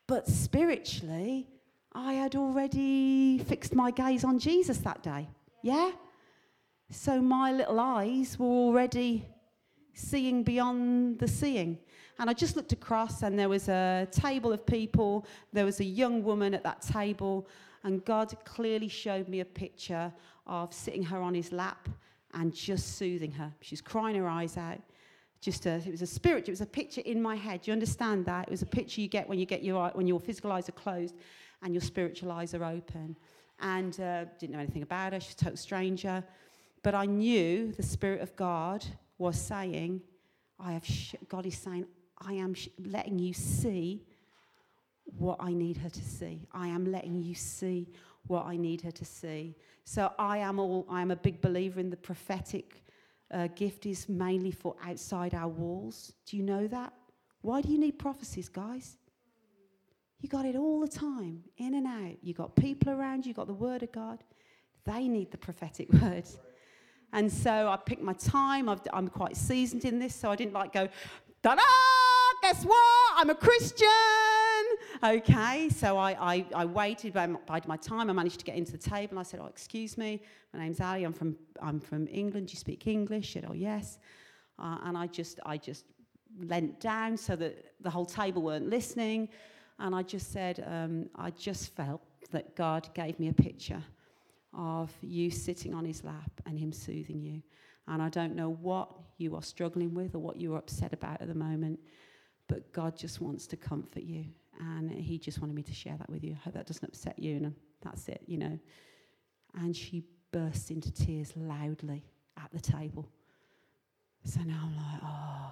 [0.07, 1.47] but spiritually,
[1.93, 5.27] I had already fixed my gaze on Jesus that day.
[5.63, 5.91] Yeah.
[6.91, 9.25] So my little eyes were already
[9.93, 11.79] seeing beyond the seeing.
[12.17, 15.25] And I just looked across, and there was a table of people.
[15.51, 17.47] There was a young woman at that table,
[17.83, 20.13] and God clearly showed me a picture
[20.47, 21.89] of sitting her on his lap
[22.33, 23.51] and just soothing her.
[23.61, 24.79] She's crying her eyes out.
[25.41, 26.47] Just a, it was a spirit.
[26.47, 27.67] It was a picture in my head.
[27.67, 28.47] You understand that?
[28.47, 30.73] It was a picture you get when you get your when your physical eyes are
[30.73, 31.15] closed
[31.61, 33.15] and your spiritual eyes are open.
[33.59, 35.19] And uh, didn't know anything about her.
[35.19, 36.23] She's a total stranger,
[36.83, 38.85] but I knew the Spirit of God
[39.17, 40.01] was saying,
[40.59, 41.85] "I have." Sh- God is saying,
[42.19, 44.05] I am letting you see
[45.17, 46.47] what I need her to see.
[46.51, 47.87] I am letting you see
[48.27, 49.55] what I need her to see.
[49.83, 52.83] So I am all I am a big believer in the prophetic
[53.31, 56.13] uh, gift is mainly for outside our walls.
[56.25, 56.93] Do you know that?
[57.41, 58.97] Why do you need prophecies, guys?
[60.19, 62.17] You got it all the time, in and out.
[62.23, 64.23] You got people around you, got the word of God.
[64.85, 66.37] They need the prophetic words.
[67.13, 68.67] And so I picked my time.
[68.67, 70.87] i am quite seasoned in this, so I didn't like go,
[71.43, 71.61] ta da!
[72.47, 73.11] Guess what?
[73.15, 73.87] I'm a Christian.
[75.03, 78.07] Okay, so I, I, I waited, bided my time.
[78.07, 80.21] I managed to get into the table and I said, Oh, excuse me,
[80.53, 81.05] my name's Ali.
[81.05, 82.47] I'm from, I'm from England.
[82.47, 83.25] Do you speak English?
[83.25, 83.97] She said, Oh, yes.
[84.59, 85.85] Uh, and I just, I just
[86.39, 89.27] leant down so that the whole table weren't listening.
[89.79, 93.83] And I just said, um, I just felt that God gave me a picture
[94.53, 97.41] of you sitting on his lap and him soothing you.
[97.87, 101.21] And I don't know what you are struggling with or what you are upset about
[101.21, 101.79] at the moment.
[102.47, 104.25] But God just wants to comfort you.
[104.59, 106.33] And He just wanted me to share that with you.
[106.33, 107.37] I hope that doesn't upset you.
[107.37, 108.57] And that's it, you know.
[109.55, 112.03] And she burst into tears loudly
[112.37, 113.09] at the table.
[114.23, 115.51] So now I'm like, oh,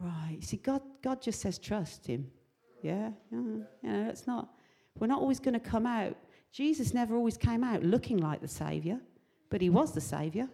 [0.00, 0.38] right.
[0.42, 2.30] See, God, God just says trust Him.
[2.82, 3.38] Yeah, yeah.
[3.38, 4.50] You know, it's not.
[4.98, 6.16] We're not always going to come out.
[6.52, 8.98] Jesus never always came out looking like the Saviour,
[9.50, 10.48] but He was the Saviour.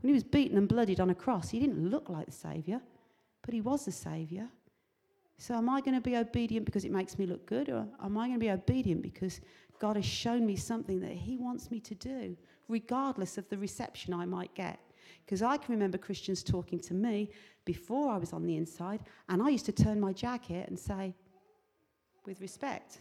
[0.00, 2.80] When He was beaten and bloodied on a cross, He didn't look like the Saviour,
[3.48, 4.46] but He was the Saviour.
[5.38, 8.18] So, am I going to be obedient because it makes me look good, or am
[8.18, 9.40] I going to be obedient because
[9.78, 12.36] God has shown me something that He wants me to do,
[12.68, 14.78] regardless of the reception I might get?
[15.24, 17.30] Because I can remember Christians talking to me
[17.64, 21.14] before I was on the inside, and I used to turn my jacket and say,
[22.26, 23.00] with respect.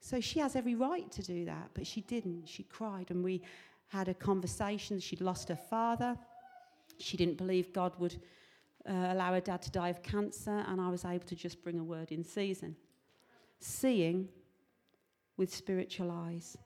[0.00, 2.46] So she has every right to do that, but she didn't.
[2.46, 3.40] She cried, and we
[3.88, 5.00] had a conversation.
[5.00, 6.18] She'd lost her father.
[6.98, 8.20] She didn't believe God would
[8.88, 11.78] uh, allow her dad to die of cancer, and I was able to just bring
[11.78, 12.76] a word in season.
[13.60, 14.28] Seeing
[15.36, 16.56] with spiritual eyes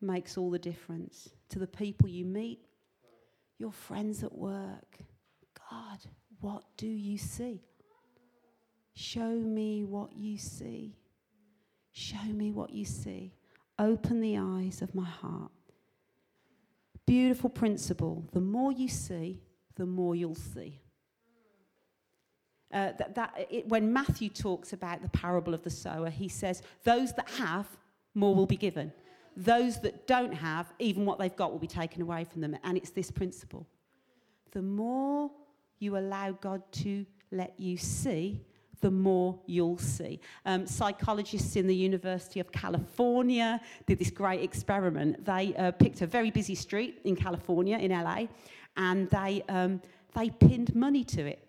[0.00, 2.60] makes all the difference to the people you meet,
[3.58, 4.98] your friends at work.
[5.70, 5.98] God,
[6.40, 7.62] what do you see?
[8.94, 10.96] Show me what you see.
[11.92, 13.32] Show me what you see.
[13.78, 15.50] Open the eyes of my heart.
[17.06, 18.28] Beautiful principle.
[18.32, 19.40] The more you see,
[19.76, 20.80] the more you'll see.
[22.74, 26.60] Uh, that, that it, when Matthew talks about the parable of the sower, he says,
[26.82, 27.68] Those that have,
[28.14, 28.92] more will be given.
[29.36, 32.56] Those that don't have, even what they've got will be taken away from them.
[32.64, 33.66] And it's this principle.
[34.50, 35.30] The more
[35.78, 38.40] you allow God to let you see,
[38.80, 40.20] the more you'll see.
[40.44, 45.24] Um, psychologists in the University of California did this great experiment.
[45.24, 48.26] They uh, picked a very busy street in California, in LA,
[48.76, 49.80] and they, um,
[50.14, 51.43] they pinned money to it.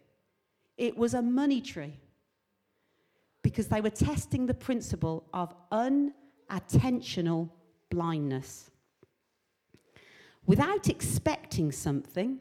[0.78, 2.00] It was a money tree
[3.42, 7.50] because they were testing the principle of inattentional
[7.90, 8.72] blindness.
[10.46, 12.40] Without expecting something,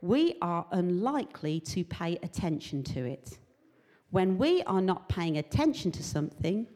[0.00, 3.38] we are unlikely to pay attention to it.
[4.10, 6.66] When we are not paying attention to something,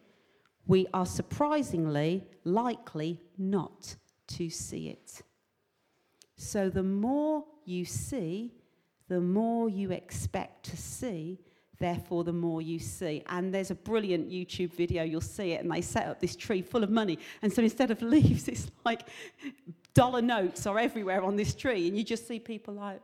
[0.67, 3.95] we are surprisingly likely not
[4.29, 5.23] to see it.
[6.37, 8.55] So the more you see,
[9.09, 11.41] the more you expect to see,
[11.79, 13.23] therefore the more you see.
[13.29, 16.63] And there's a brilliant YouTube video, you'll see it, and they set up this tree
[16.63, 17.19] full of money.
[17.43, 19.03] And so instead of leaves, it's like
[19.95, 23.01] dollar notes are everywhere on this tree, and you just see people like,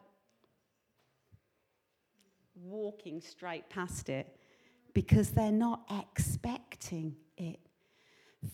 [2.64, 4.36] walking straight past it
[4.94, 7.58] because they're not expecting it.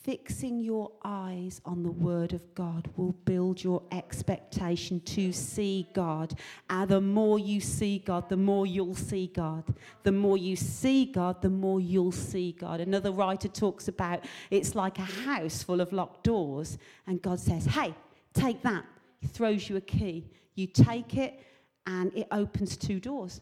[0.03, 6.35] Fixing your eyes on the Word of God will build your expectation to see God.
[6.69, 9.65] And the more you see God, the more you'll see God.
[10.03, 12.81] The more you see God, the more you'll see God.
[12.81, 17.67] Another writer talks about it's like a house full of locked doors, and God says,
[17.67, 17.95] Hey,
[18.33, 18.85] take that.
[19.21, 20.31] He throws you a key.
[20.55, 21.43] You take it,
[21.87, 23.41] and it opens two doors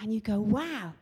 [0.00, 0.94] and you go, wow,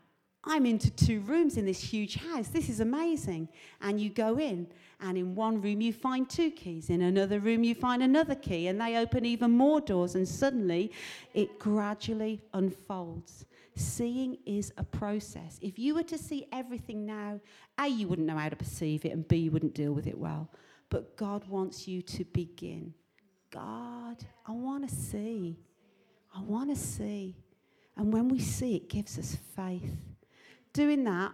[0.44, 2.48] I'm into two rooms in this huge house.
[2.48, 3.48] This is amazing.
[3.82, 4.68] And you go in,
[5.00, 6.88] and in one room you find two keys.
[6.88, 10.14] In another room you find another key, and they open even more doors.
[10.14, 10.92] And suddenly
[11.34, 13.44] it gradually unfolds.
[13.76, 15.58] Seeing is a process.
[15.60, 17.38] If you were to see everything now,
[17.78, 20.18] A, you wouldn't know how to perceive it, and B, you wouldn't deal with it
[20.18, 20.50] well.
[20.88, 22.94] But God wants you to begin.
[23.50, 25.58] God, I want to see.
[26.34, 27.36] I want to see.
[27.96, 30.09] And when we see it, gives us faith.
[30.72, 31.32] Doing that,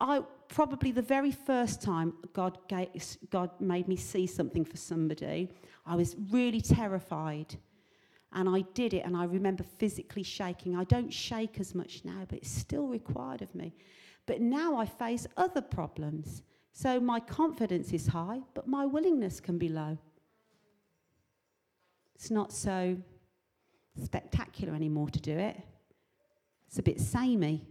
[0.00, 2.88] I probably the very first time God, gave,
[3.30, 5.50] God made me see something for somebody,
[5.86, 7.56] I was really terrified.
[8.32, 10.76] And I did it, and I remember physically shaking.
[10.76, 13.74] I don't shake as much now, but it's still required of me.
[14.26, 16.42] But now I face other problems.
[16.72, 19.96] So my confidence is high, but my willingness can be low.
[22.14, 22.98] It's not so
[24.02, 25.56] spectacular anymore to do it.
[26.66, 27.66] It's a bit samey.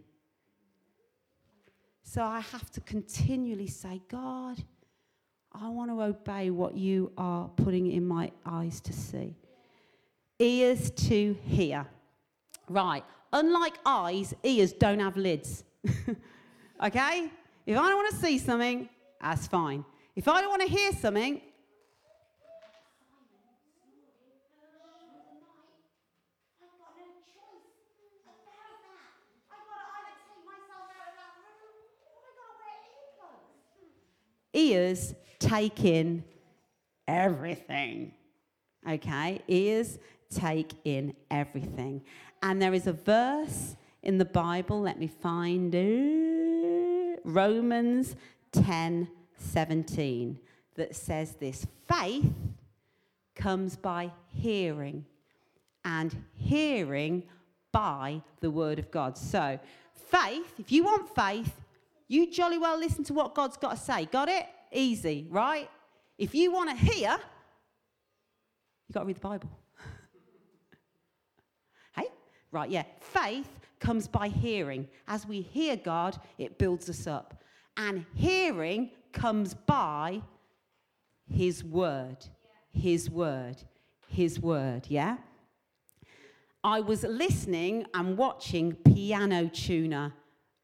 [2.09, 4.63] So I have to continually say, God,
[5.51, 9.35] I want to obey what you are putting in my eyes to see.
[10.39, 11.85] Ears to hear.
[12.69, 13.03] Right.
[13.33, 15.65] Unlike eyes, ears don't have lids.
[16.81, 17.29] okay?
[17.65, 18.87] If I don't want to see something,
[19.19, 19.83] that's fine.
[20.15, 21.41] If I don't want to hear something,
[34.57, 36.23] ears take in
[37.07, 38.11] everything.
[38.87, 39.41] Okay?
[39.47, 39.99] Ears
[40.29, 42.01] take in everything.
[42.41, 44.81] And there is a verse in the Bible.
[44.81, 47.21] Let me find it.
[47.23, 48.15] Romans
[48.51, 49.07] 10
[49.39, 50.39] 17
[50.75, 52.33] that says this faith
[53.35, 55.05] comes by hearing,
[55.85, 57.23] and hearing
[57.71, 59.17] by the word of God.
[59.17, 59.59] So,
[59.93, 61.53] faith, if you want faith,
[62.07, 64.05] you jolly well listen to what God's got to say.
[64.05, 64.45] Got it?
[64.71, 65.69] Easy, right?
[66.17, 67.17] If you want to hear,
[68.87, 69.49] you've got to read the Bible.
[71.95, 72.07] hey?
[72.51, 72.83] Right, yeah.
[72.99, 73.49] Faith
[73.79, 74.87] comes by hearing.
[75.07, 77.43] As we hear God, it builds us up.
[77.75, 80.21] And hearing comes by
[81.29, 82.25] His word.
[82.71, 83.57] His word.
[84.07, 85.17] His word, yeah?
[86.63, 90.13] I was listening and watching Piano Tuner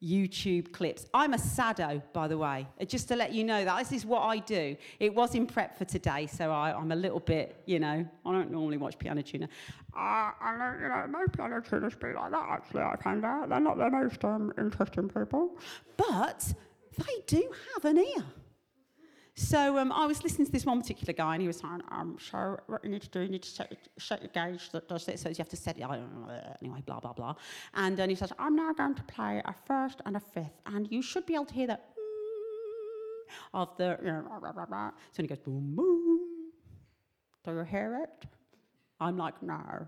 [0.03, 1.05] YouTube clips.
[1.13, 4.05] I'm a sado, by the way, uh, just to let you know that this is
[4.05, 4.75] what I do.
[4.99, 8.31] It was in prep for today, so I, am a little bit, you know, I
[8.31, 9.47] don't normally watch Piano Tuner.
[9.95, 13.49] Uh, I know, you know, most piano tuners speak like that, actually, I found out.
[13.49, 15.57] They're not the most um, interesting people.
[15.95, 16.53] But
[16.97, 18.23] they do have an ear.
[19.36, 22.17] So um, I was listening to this one particular guy, and he was saying, um,
[22.19, 25.05] "So what you need to do, you need to set, set your gauge that does
[25.05, 25.21] this.
[25.21, 25.84] So you have to set it.
[26.61, 27.36] Anyway, blah blah blah."
[27.73, 30.88] And then he says, "I'm now going to play a first and a fifth, and
[30.91, 31.84] you should be able to hear that
[33.55, 33.97] of the."
[35.13, 36.19] So he goes, "Boom boom."
[37.43, 38.27] Do you hear it?
[38.99, 39.88] I'm like, "No."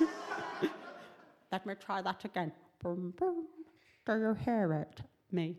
[1.52, 2.50] Let me try that again.
[2.82, 3.46] Boom boom.
[4.04, 5.00] Do you hear it?
[5.30, 5.56] Me,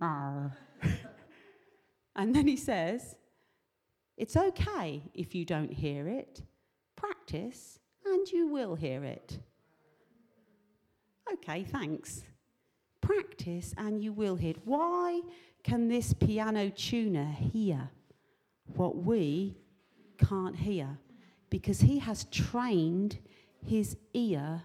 [0.00, 0.50] no.
[2.16, 3.14] And then he says,
[4.16, 6.42] It's okay if you don't hear it.
[6.96, 9.38] Practice and you will hear it.
[11.32, 12.22] Okay, thanks.
[13.02, 14.60] Practice and you will hear it.
[14.64, 15.20] Why
[15.62, 17.90] can this piano tuner hear
[18.74, 19.56] what we
[20.18, 20.98] can't hear?
[21.50, 23.18] Because he has trained
[23.64, 24.62] his ear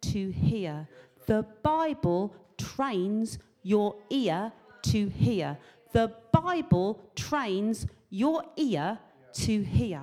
[0.00, 0.88] to hear.
[1.26, 5.58] The Bible trains your ear to hear.
[5.92, 8.98] The Bible trains your ear
[9.32, 10.02] to hear.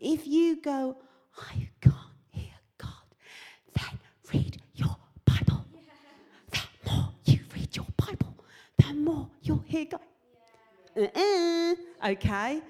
[0.00, 0.96] If you go,
[1.36, 1.94] I can't
[2.30, 2.90] hear God,
[3.74, 3.98] then
[4.32, 4.96] read your
[5.26, 5.64] Bible.
[6.50, 8.34] The more you read your Bible,
[8.78, 10.00] the more you'll hear God.
[10.96, 11.74] Uh-uh.
[12.12, 12.62] Okay?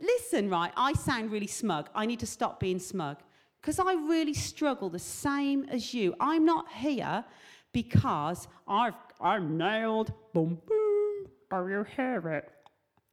[0.00, 1.90] Listen, right, I sound really smug.
[1.94, 3.18] I need to stop being smug
[3.60, 6.16] because I really struggle the same as you.
[6.18, 7.24] I'm not here
[7.72, 10.91] because I've, I'm nailed, boom, boom
[11.60, 12.50] do you hear it?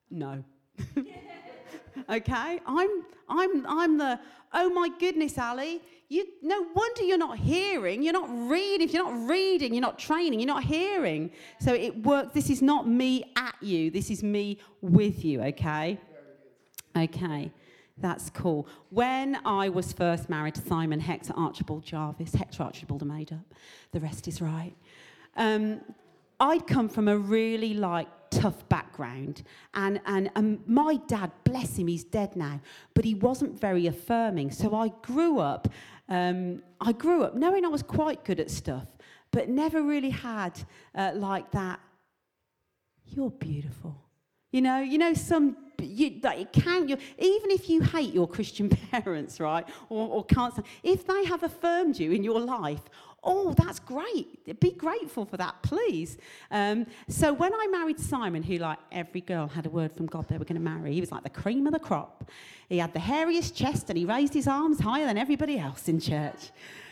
[0.09, 0.43] No.
[2.09, 2.59] okay?
[2.65, 2.89] I'm,
[3.27, 4.19] I'm, I'm the,
[4.53, 8.01] oh my goodness, Ali, you, no wonder you're not hearing.
[8.01, 8.87] You're not reading.
[8.87, 11.31] If you're not reading, you're not training, you're not hearing.
[11.59, 12.33] So it works.
[12.33, 15.99] This is not me at you, this is me with you, okay?
[16.97, 17.51] Okay.
[18.01, 18.65] That's cool.
[18.91, 23.53] When I was first married to Simon Hector Archibald Jarvis, Hector Archibald are made up,
[23.91, 24.73] the rest is right.
[25.35, 25.81] Um,
[26.39, 29.43] I'd come from a really like tough background.
[29.73, 32.61] And, and, and my dad, bless him, he's dead now,
[32.93, 34.51] but he wasn't very affirming.
[34.51, 35.67] So I grew up,
[36.07, 38.87] um, I grew up knowing I was quite good at stuff,
[39.31, 40.59] but never really had
[40.95, 41.79] uh, like that,
[43.05, 43.95] you're beautiful.
[44.51, 48.69] You know, you know, some you that count your even if you hate your Christian
[48.91, 50.53] parents, right, or, or can't.
[50.83, 52.81] If they have affirmed you in your life,
[53.23, 54.59] Oh, that's great.
[54.59, 56.17] Be grateful for that, please.
[56.51, 60.27] Um, so when I married Simon, who, like every girl, had a word from God
[60.29, 62.29] they were going to marry, he was like the cream of the crop.
[62.69, 65.99] He had the hairiest chest and he raised his arms higher than everybody else in
[65.99, 66.51] church.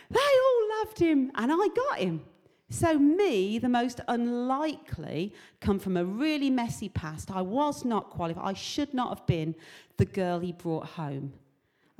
[0.09, 2.21] They all loved him, and I got him.
[2.69, 7.31] So, me, the most unlikely, come from a really messy past.
[7.31, 8.43] I was not qualified.
[8.45, 9.55] I should not have been
[9.95, 11.33] the girl he brought home.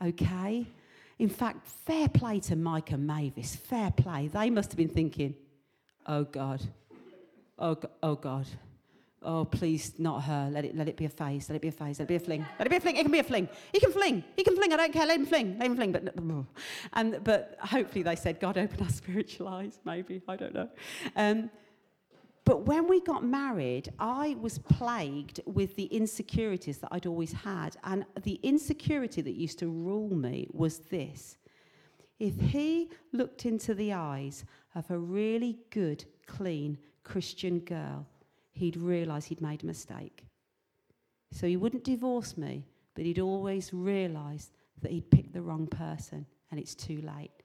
[0.04, 0.68] Okay?
[1.20, 4.28] In fact, fair play to Mike and Mavis, fair play.
[4.28, 5.36] They must have been thinking,
[6.06, 6.62] oh God,
[7.58, 8.46] oh, oh God,
[9.24, 10.50] oh please, not her.
[10.52, 12.16] Let it, let it be a phase, let it be a phase, let it be
[12.16, 12.98] a fling, let it be a fling.
[12.98, 13.50] It can be a fling.
[13.74, 14.74] He can fling, he can fling.
[14.74, 15.08] I don't care.
[15.08, 15.92] Let him fling, let him fling.
[15.92, 16.14] But
[16.94, 19.80] and but hopefully they said, God, open our spiritual eyes.
[19.86, 20.70] Maybe I don't know.
[21.16, 21.50] Um,
[22.48, 27.76] but when we got married, I was plagued with the insecurities that I'd always had.
[27.84, 31.38] And the insecurity that used to rule me was this
[32.20, 34.46] if he looked into the eyes
[34.76, 38.08] of a really good, clean Christian girl,
[38.54, 40.24] he'd realize he'd made a mistake.
[41.34, 46.26] So he wouldn't divorce me, but he'd always realize that he'd picked the wrong person
[46.50, 47.37] and it's too late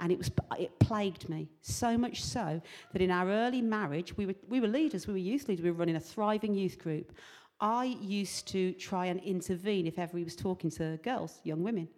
[0.00, 2.60] and it was it plagued me so much so
[2.92, 5.70] that in our early marriage we were we were leaders we were youth leaders we
[5.70, 7.12] were running a thriving youth group
[7.60, 11.88] i used to try and intervene if ever he was talking to girls young women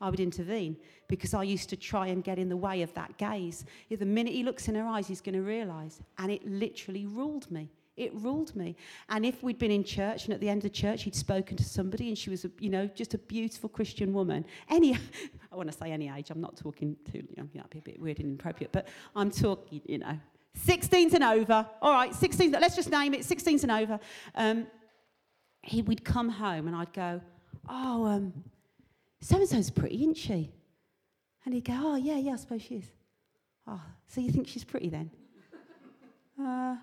[0.00, 0.76] I would intervene
[1.08, 3.66] because I used to try and get in the way of that gaze.
[3.90, 6.00] The minute he looks in her eyes, he's going to realize.
[6.18, 7.68] And it literally ruled me.
[8.00, 8.76] It ruled me.
[9.10, 11.64] And if we'd been in church and at the end of church he'd spoken to
[11.64, 14.94] somebody and she was, a, you know, just a beautiful Christian woman, any,
[15.52, 17.82] I want to say any age, I'm not talking too, you know, that'd be a
[17.82, 20.18] bit weird and inappropriate, but I'm talking, you know,
[20.66, 21.66] 16s and over.
[21.82, 24.00] All right, 16s, let's just name it, 16s and over.
[24.34, 24.66] Um,
[25.60, 27.20] he, we'd come home and I'd go,
[27.68, 28.32] oh, um,
[29.20, 30.50] so and so's pretty, isn't she?
[31.44, 32.90] And he'd go, oh, yeah, yeah, I suppose she is.
[33.66, 35.10] Oh, so you think she's pretty then?
[36.42, 36.76] uh,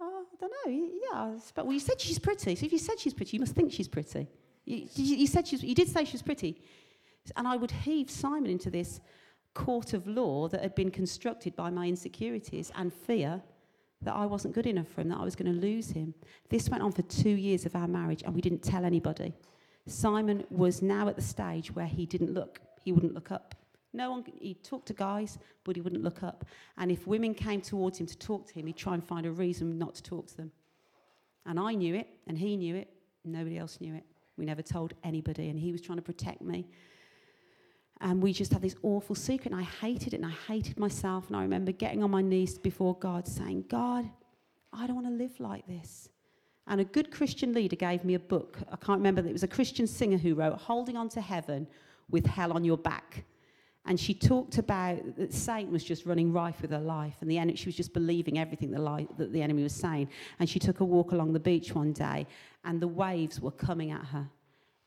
[0.00, 0.90] oh, I don't know.
[1.12, 2.54] Yeah, but well, you said she's pretty.
[2.56, 4.28] So if you said she's pretty, you must think she's pretty.
[4.64, 6.60] You, you, you said she's, you did say she was pretty.
[7.36, 9.00] And I would heave Simon into this
[9.54, 13.42] court of law that had been constructed by my insecurities and fear
[14.02, 16.14] that I wasn't good enough for him, that I was going to lose him.
[16.48, 19.34] This went on for two years of our marriage, and we didn't tell anybody.
[19.86, 23.54] Simon was now at the stage where he didn't look, he wouldn't look up.
[23.92, 26.44] No one, he'd talk to guys, but he wouldn't look up.
[26.78, 29.30] And if women came towards him to talk to him, he'd try and find a
[29.30, 30.52] reason not to talk to them.
[31.46, 32.88] And I knew it, and he knew it,
[33.24, 34.04] nobody else knew it.
[34.36, 36.66] We never told anybody, and he was trying to protect me.
[38.00, 41.26] And we just had this awful secret, and I hated it, and I hated myself.
[41.26, 44.08] And I remember getting on my knees before God, saying, God,
[44.72, 46.08] I don't want to live like this.
[46.66, 48.58] And a good Christian leader gave me a book.
[48.70, 51.66] I can't remember, it was a Christian singer who wrote, Holding On to Heaven
[52.10, 53.24] with Hell on Your Back.
[53.86, 57.38] And she talked about that Satan was just running rife with her life, and the
[57.38, 60.08] enemy, she was just believing everything the that the enemy was saying.
[60.38, 62.26] And she took a walk along the beach one day,
[62.64, 64.28] and the waves were coming at her.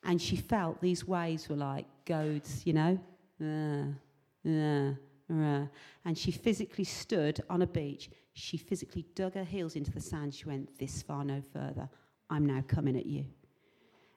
[0.04, 3.00] And she felt these waves were like goads, you know?
[3.42, 4.92] Uh, uh,
[5.34, 5.66] uh.
[6.06, 8.10] And she physically stood on a beach.
[8.34, 10.36] She physically dug her heels into the sand.
[10.36, 11.90] She went, This far, no further.
[12.30, 13.26] I'm now coming at you.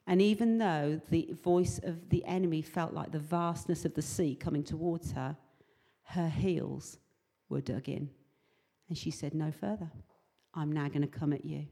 [0.06, 4.36] And even though the voice of the enemy felt like the vastness of the sea
[4.36, 5.36] coming towards her,
[6.04, 6.98] her heels
[7.48, 8.10] were dug in.
[8.88, 9.90] And she said, No further.
[10.54, 11.66] I'm now going to come at you.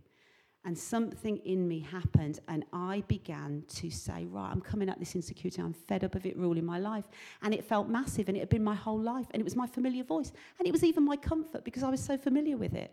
[0.66, 5.14] And something in me happened, and I began to say, Right, I'm coming at this
[5.14, 5.62] insecurity.
[5.62, 7.04] I'm fed up of it ruling my life.
[7.42, 9.66] And it felt massive, and it had been my whole life, and it was my
[9.66, 10.32] familiar voice.
[10.58, 12.90] And it was even my comfort because I was so familiar with it.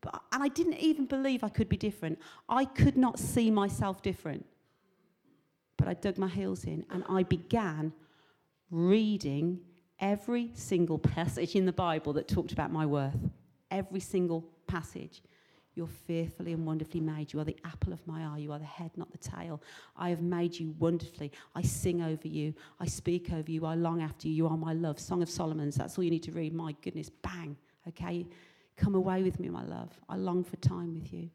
[0.00, 2.18] But, and I didn't even believe I could be different.
[2.48, 4.46] I could not see myself different.
[5.76, 7.92] But I dug my heels in, and I began
[8.70, 9.60] reading
[9.98, 13.16] every single passage in the Bible that talked about my worth.
[13.70, 15.22] Every single passage.
[15.74, 17.32] You're fearfully and wonderfully made.
[17.32, 18.38] You are the apple of my eye.
[18.38, 19.62] You are the head, not the tail.
[19.96, 21.30] I have made you wonderfully.
[21.54, 22.54] I sing over you.
[22.80, 23.64] I speak over you.
[23.64, 24.34] I long after you.
[24.34, 24.98] You are my love.
[24.98, 25.76] Song of Solomon's.
[25.76, 26.52] That's all you need to read.
[26.52, 27.56] My goodness, bang.
[27.86, 28.26] Okay?
[28.80, 29.90] Come away with me, my love.
[30.08, 31.28] I long for time with you.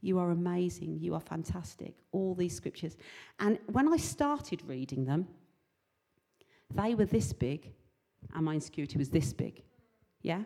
[0.00, 0.98] You are amazing.
[1.00, 1.94] You are fantastic.
[2.12, 2.96] All these scriptures.
[3.40, 5.28] And when I started reading them,
[6.74, 7.70] they were this big,
[8.34, 9.62] and my insecurity was this big.
[10.22, 10.44] Yeah?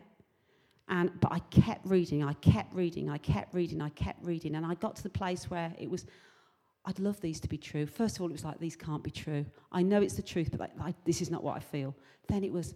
[0.88, 4.56] And, but I kept reading, I kept reading, I kept reading, I kept reading.
[4.56, 6.06] And I got to the place where it was,
[6.86, 7.86] I'd love these to be true.
[7.86, 9.46] First of all, it was like, these can't be true.
[9.70, 10.72] I know it's the truth, but
[11.04, 11.94] this is not what I feel.
[12.26, 12.74] Then it was,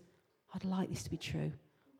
[0.54, 1.50] I'd like this to be true.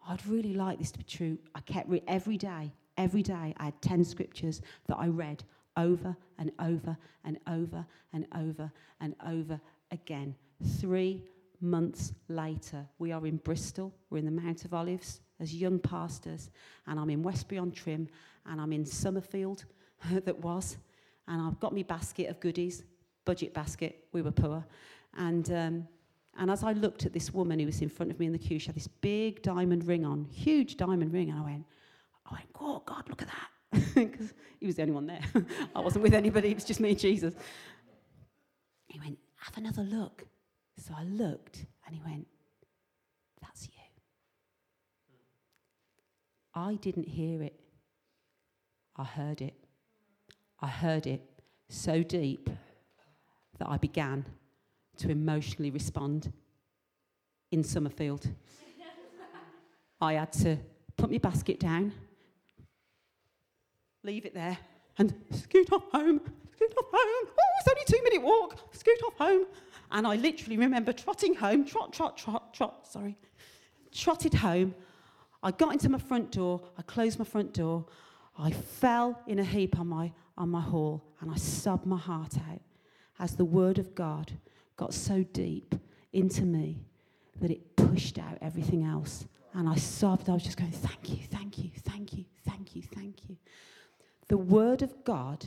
[0.08, 1.38] I'd really like this to be true.
[1.54, 3.54] I kept reading every day, every day.
[3.56, 5.42] I had 10 scriptures that I read
[5.76, 10.34] over and over and over and over and over again.
[10.80, 11.22] Three
[11.60, 16.50] months later, we are in Bristol, we're in the Mount of Olives as young pastors,
[16.86, 18.08] and I'm in Westbury on Trym,
[18.46, 19.64] and I'm in Somerfield,
[20.10, 20.78] that was,
[21.28, 22.84] and I've got my basket of goodies,
[23.24, 24.64] budget basket, we were poor,
[25.16, 25.88] and, um,
[26.38, 28.38] and as I looked at this woman who was in front of me in the
[28.38, 31.64] queue, she had this big diamond ring on, huge diamond ring, and I went,
[32.30, 35.20] I went, oh God, look at that, because he was the only one there.
[35.74, 37.34] I wasn't with anybody, it was just me and Jesus.
[38.88, 40.24] He went, have another look.
[40.78, 42.26] So I looked, and he went,
[43.40, 43.72] that's you.
[46.54, 47.58] I didn't hear it.
[48.96, 49.54] I heard it.
[50.60, 51.22] I heard it
[51.68, 52.50] so deep
[53.58, 54.24] that I began
[54.98, 56.32] to emotionally respond
[57.50, 58.28] in Somerfield.
[60.00, 60.58] I had to
[60.96, 61.92] put my basket down,
[64.02, 64.58] leave it there,
[64.98, 66.20] and scoot off home,
[66.54, 67.28] scoot off home.
[67.28, 69.46] Oh, it's only a two minute walk, scoot off home.
[69.90, 73.16] And I literally remember trotting home, trot, trot, trot, trot, sorry,
[73.92, 74.74] trotted home
[75.46, 77.86] I got into my front door, I closed my front door,
[78.36, 82.36] I fell in a heap on my, on my hall, and I sobbed my heart
[82.50, 82.60] out
[83.20, 84.32] as the word of God
[84.76, 85.74] got so deep
[86.12, 86.80] into me
[87.40, 89.26] that it pushed out everything else.
[89.54, 92.82] And I sobbed, I was just going, Thank you, thank you, thank you, thank you,
[92.82, 93.36] thank you.
[94.28, 95.46] The word of God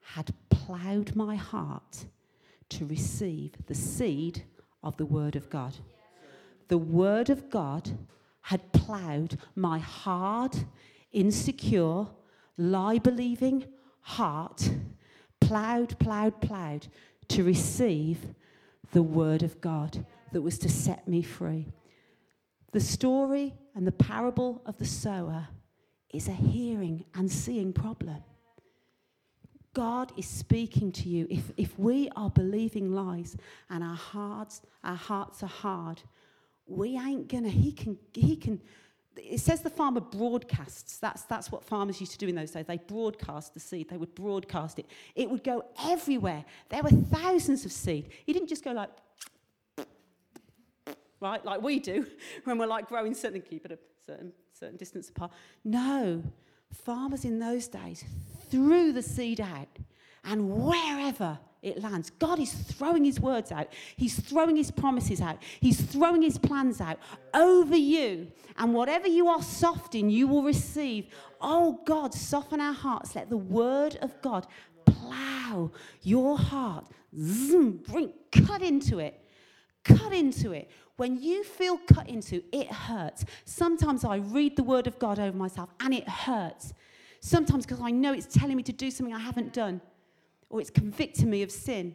[0.00, 2.06] had ploughed my heart
[2.70, 4.44] to receive the seed
[4.82, 5.74] of the Word of God.
[6.68, 7.90] The Word of God
[8.42, 10.54] had ploughed my hard,
[11.12, 12.06] insecure,
[12.56, 13.64] lie believing
[14.00, 14.70] heart,
[15.40, 16.88] ploughed, ploughed, ploughed
[17.28, 18.18] to receive
[18.92, 21.66] the Word of God that was to set me free.
[22.72, 25.48] The story and the parable of the sower
[26.12, 28.22] is a hearing and seeing problem.
[29.74, 31.26] God is speaking to you.
[31.30, 33.36] If, if we are believing lies
[33.70, 36.02] and our hearts, our hearts are hard,
[36.66, 38.60] we ain't gonna, he can, he can,
[39.18, 40.98] it says the farmer broadcasts.
[40.98, 42.66] That's, that's what farmers used to do in those days.
[42.66, 43.88] They broadcast the seed.
[43.88, 44.86] They would broadcast it.
[45.14, 46.44] It would go everywhere.
[46.68, 48.10] There were thousands of seed.
[48.24, 48.90] He didn't just go like,
[51.20, 52.06] right, like we do
[52.44, 55.32] when we're like growing something, keep it a certain, certain distance apart.
[55.64, 56.22] No,
[56.72, 58.04] farmers in those days
[58.50, 59.68] threw the seed out,
[60.24, 63.68] and wherever it lands, God is throwing his words out.
[63.96, 65.38] He's throwing his promises out.
[65.60, 66.98] He's throwing his plans out
[67.34, 68.28] over you.
[68.56, 71.06] And whatever you are soft in, you will receive.
[71.40, 73.16] Oh God, soften our hearts.
[73.16, 74.46] Let the word of God
[74.86, 76.86] plow your heart.
[77.16, 79.20] Zoom, bring, cut into it.
[79.84, 80.70] Cut into it.
[80.96, 83.24] When you feel cut into, it hurts.
[83.44, 86.72] Sometimes I read the word of God over myself and it hurts.
[87.20, 89.80] Sometimes because I know it's telling me to do something I haven't done,
[90.50, 91.94] or it's convicting me of sin,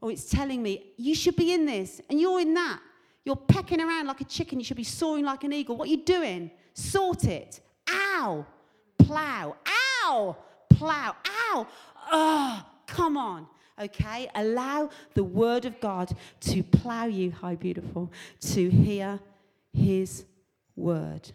[0.00, 2.80] or it's telling me, you should be in this and you're in that.
[3.24, 5.76] You're pecking around like a chicken, you should be soaring like an eagle.
[5.76, 6.50] What are you doing?
[6.74, 7.60] Sort it.
[7.88, 8.44] Ow.
[8.98, 9.56] Plow.
[10.04, 10.36] Ow.
[10.68, 11.16] Plow.
[11.26, 11.66] Ow.
[12.10, 13.46] Oh, come on.
[13.80, 14.28] Okay?
[14.34, 19.20] Allow the word of God to plow you, high beautiful, to hear
[19.72, 20.24] his
[20.74, 21.30] word.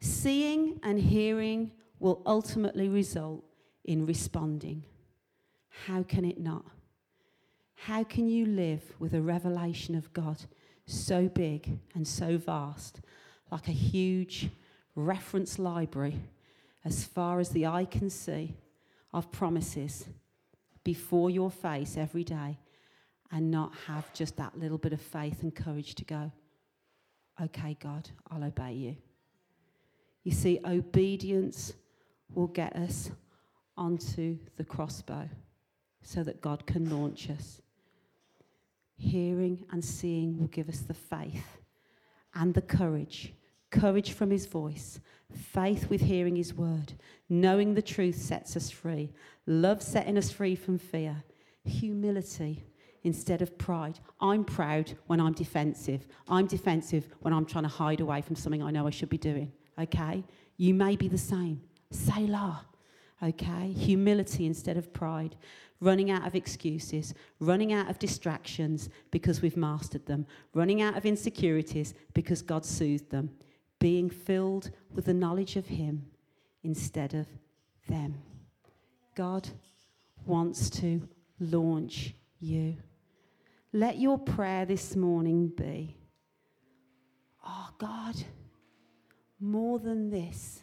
[0.00, 3.42] Seeing and hearing will ultimately result
[3.86, 4.84] in responding.
[5.86, 6.64] How can it not?
[7.74, 10.38] How can you live with a revelation of God
[10.86, 13.00] so big and so vast,
[13.50, 14.50] like a huge
[14.94, 16.20] reference library,
[16.84, 18.56] as far as the eye can see,
[19.12, 20.06] of promises
[20.84, 22.58] before your face every day,
[23.32, 26.30] and not have just that little bit of faith and courage to go,
[27.40, 28.96] okay, God, I'll obey you?
[30.22, 31.72] You see, obedience
[32.34, 33.10] will get us
[33.76, 35.28] onto the crossbow
[36.02, 37.60] so that God can launch us.
[38.96, 41.58] Hearing and seeing will give us the faith
[42.34, 43.32] and the courage
[43.72, 45.00] courage from his voice,
[45.30, 46.94] faith with hearing his word,
[47.28, 49.12] knowing the truth sets us free,
[49.46, 51.22] love setting us free from fear,
[51.64, 52.64] humility
[53.02, 53.98] instead of pride.
[54.20, 56.06] I'm proud when I'm defensive.
[56.28, 59.18] I'm defensive when I'm trying to hide away from something I know I should be
[59.18, 60.24] doing okay?
[60.56, 61.60] You may be the same.
[61.90, 62.64] Selah,
[63.22, 63.72] okay?
[63.72, 65.36] Humility instead of pride.
[65.80, 71.04] Running out of excuses, running out of distractions because we've mastered them, running out of
[71.04, 73.30] insecurities because God soothed them,
[73.78, 76.06] being filled with the knowledge of Him
[76.64, 77.26] instead of
[77.88, 78.14] them.
[79.14, 79.48] God
[80.24, 81.06] wants to
[81.40, 82.76] launch you.
[83.72, 85.96] Let your prayer this morning be,
[87.46, 88.16] Oh God,
[89.38, 90.62] more than this,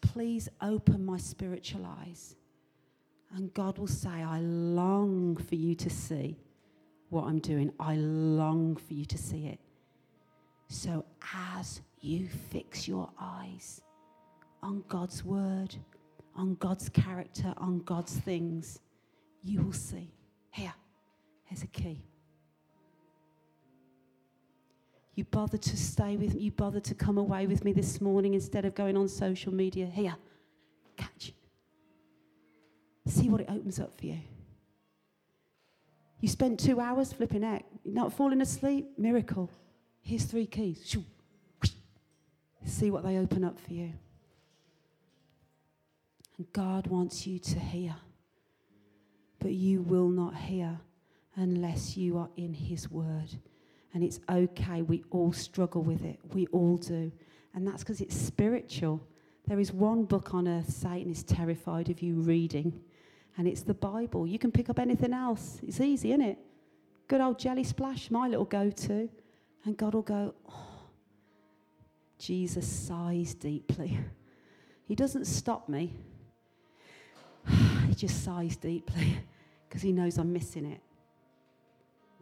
[0.00, 2.36] please open my spiritual eyes.
[3.34, 6.36] And God will say, I long for you to see
[7.10, 7.72] what I'm doing.
[7.78, 9.60] I long for you to see it.
[10.68, 13.82] So as you fix your eyes
[14.62, 15.74] on God's word,
[16.34, 18.80] on God's character, on God's things,
[19.42, 20.12] you will see.
[20.50, 20.74] Here,
[21.44, 22.02] here's a key.
[25.20, 26.44] You bothered to stay with me.
[26.44, 29.84] You bothered to come away with me this morning instead of going on social media.
[29.84, 30.16] Here,
[30.96, 31.34] catch.
[33.06, 34.18] See what it opens up for you.
[36.20, 38.86] You spent two hours flipping out, not falling asleep.
[38.96, 39.50] Miracle.
[40.00, 40.96] Here's three keys.
[42.64, 43.92] See what they open up for you.
[46.38, 47.94] And God wants you to hear.
[49.38, 50.80] But you will not hear
[51.36, 53.36] unless you are in His Word
[53.92, 54.82] and it's okay.
[54.82, 56.18] We all struggle with it.
[56.32, 57.10] We all do.
[57.54, 59.00] And that's because it's spiritual.
[59.46, 62.80] There is one book on earth Satan is terrified of you reading,
[63.36, 64.26] and it's the Bible.
[64.26, 65.58] You can pick up anything else.
[65.66, 66.38] It's easy, isn't it?
[67.08, 69.08] Good old jelly splash, my little go to.
[69.64, 70.66] And God will go, oh.
[72.18, 73.98] Jesus sighs deeply.
[74.84, 75.94] He doesn't stop me,
[77.88, 79.18] he just sighs deeply
[79.68, 80.80] because he knows I'm missing it.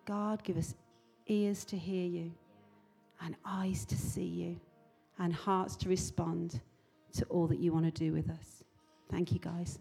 [0.04, 0.74] God, give us
[1.28, 2.32] ears to hear you,
[3.20, 4.60] and eyes to see you,
[5.18, 6.60] and hearts to respond
[7.12, 8.64] to all that you want to do with us.
[9.10, 9.78] Thank you, guys.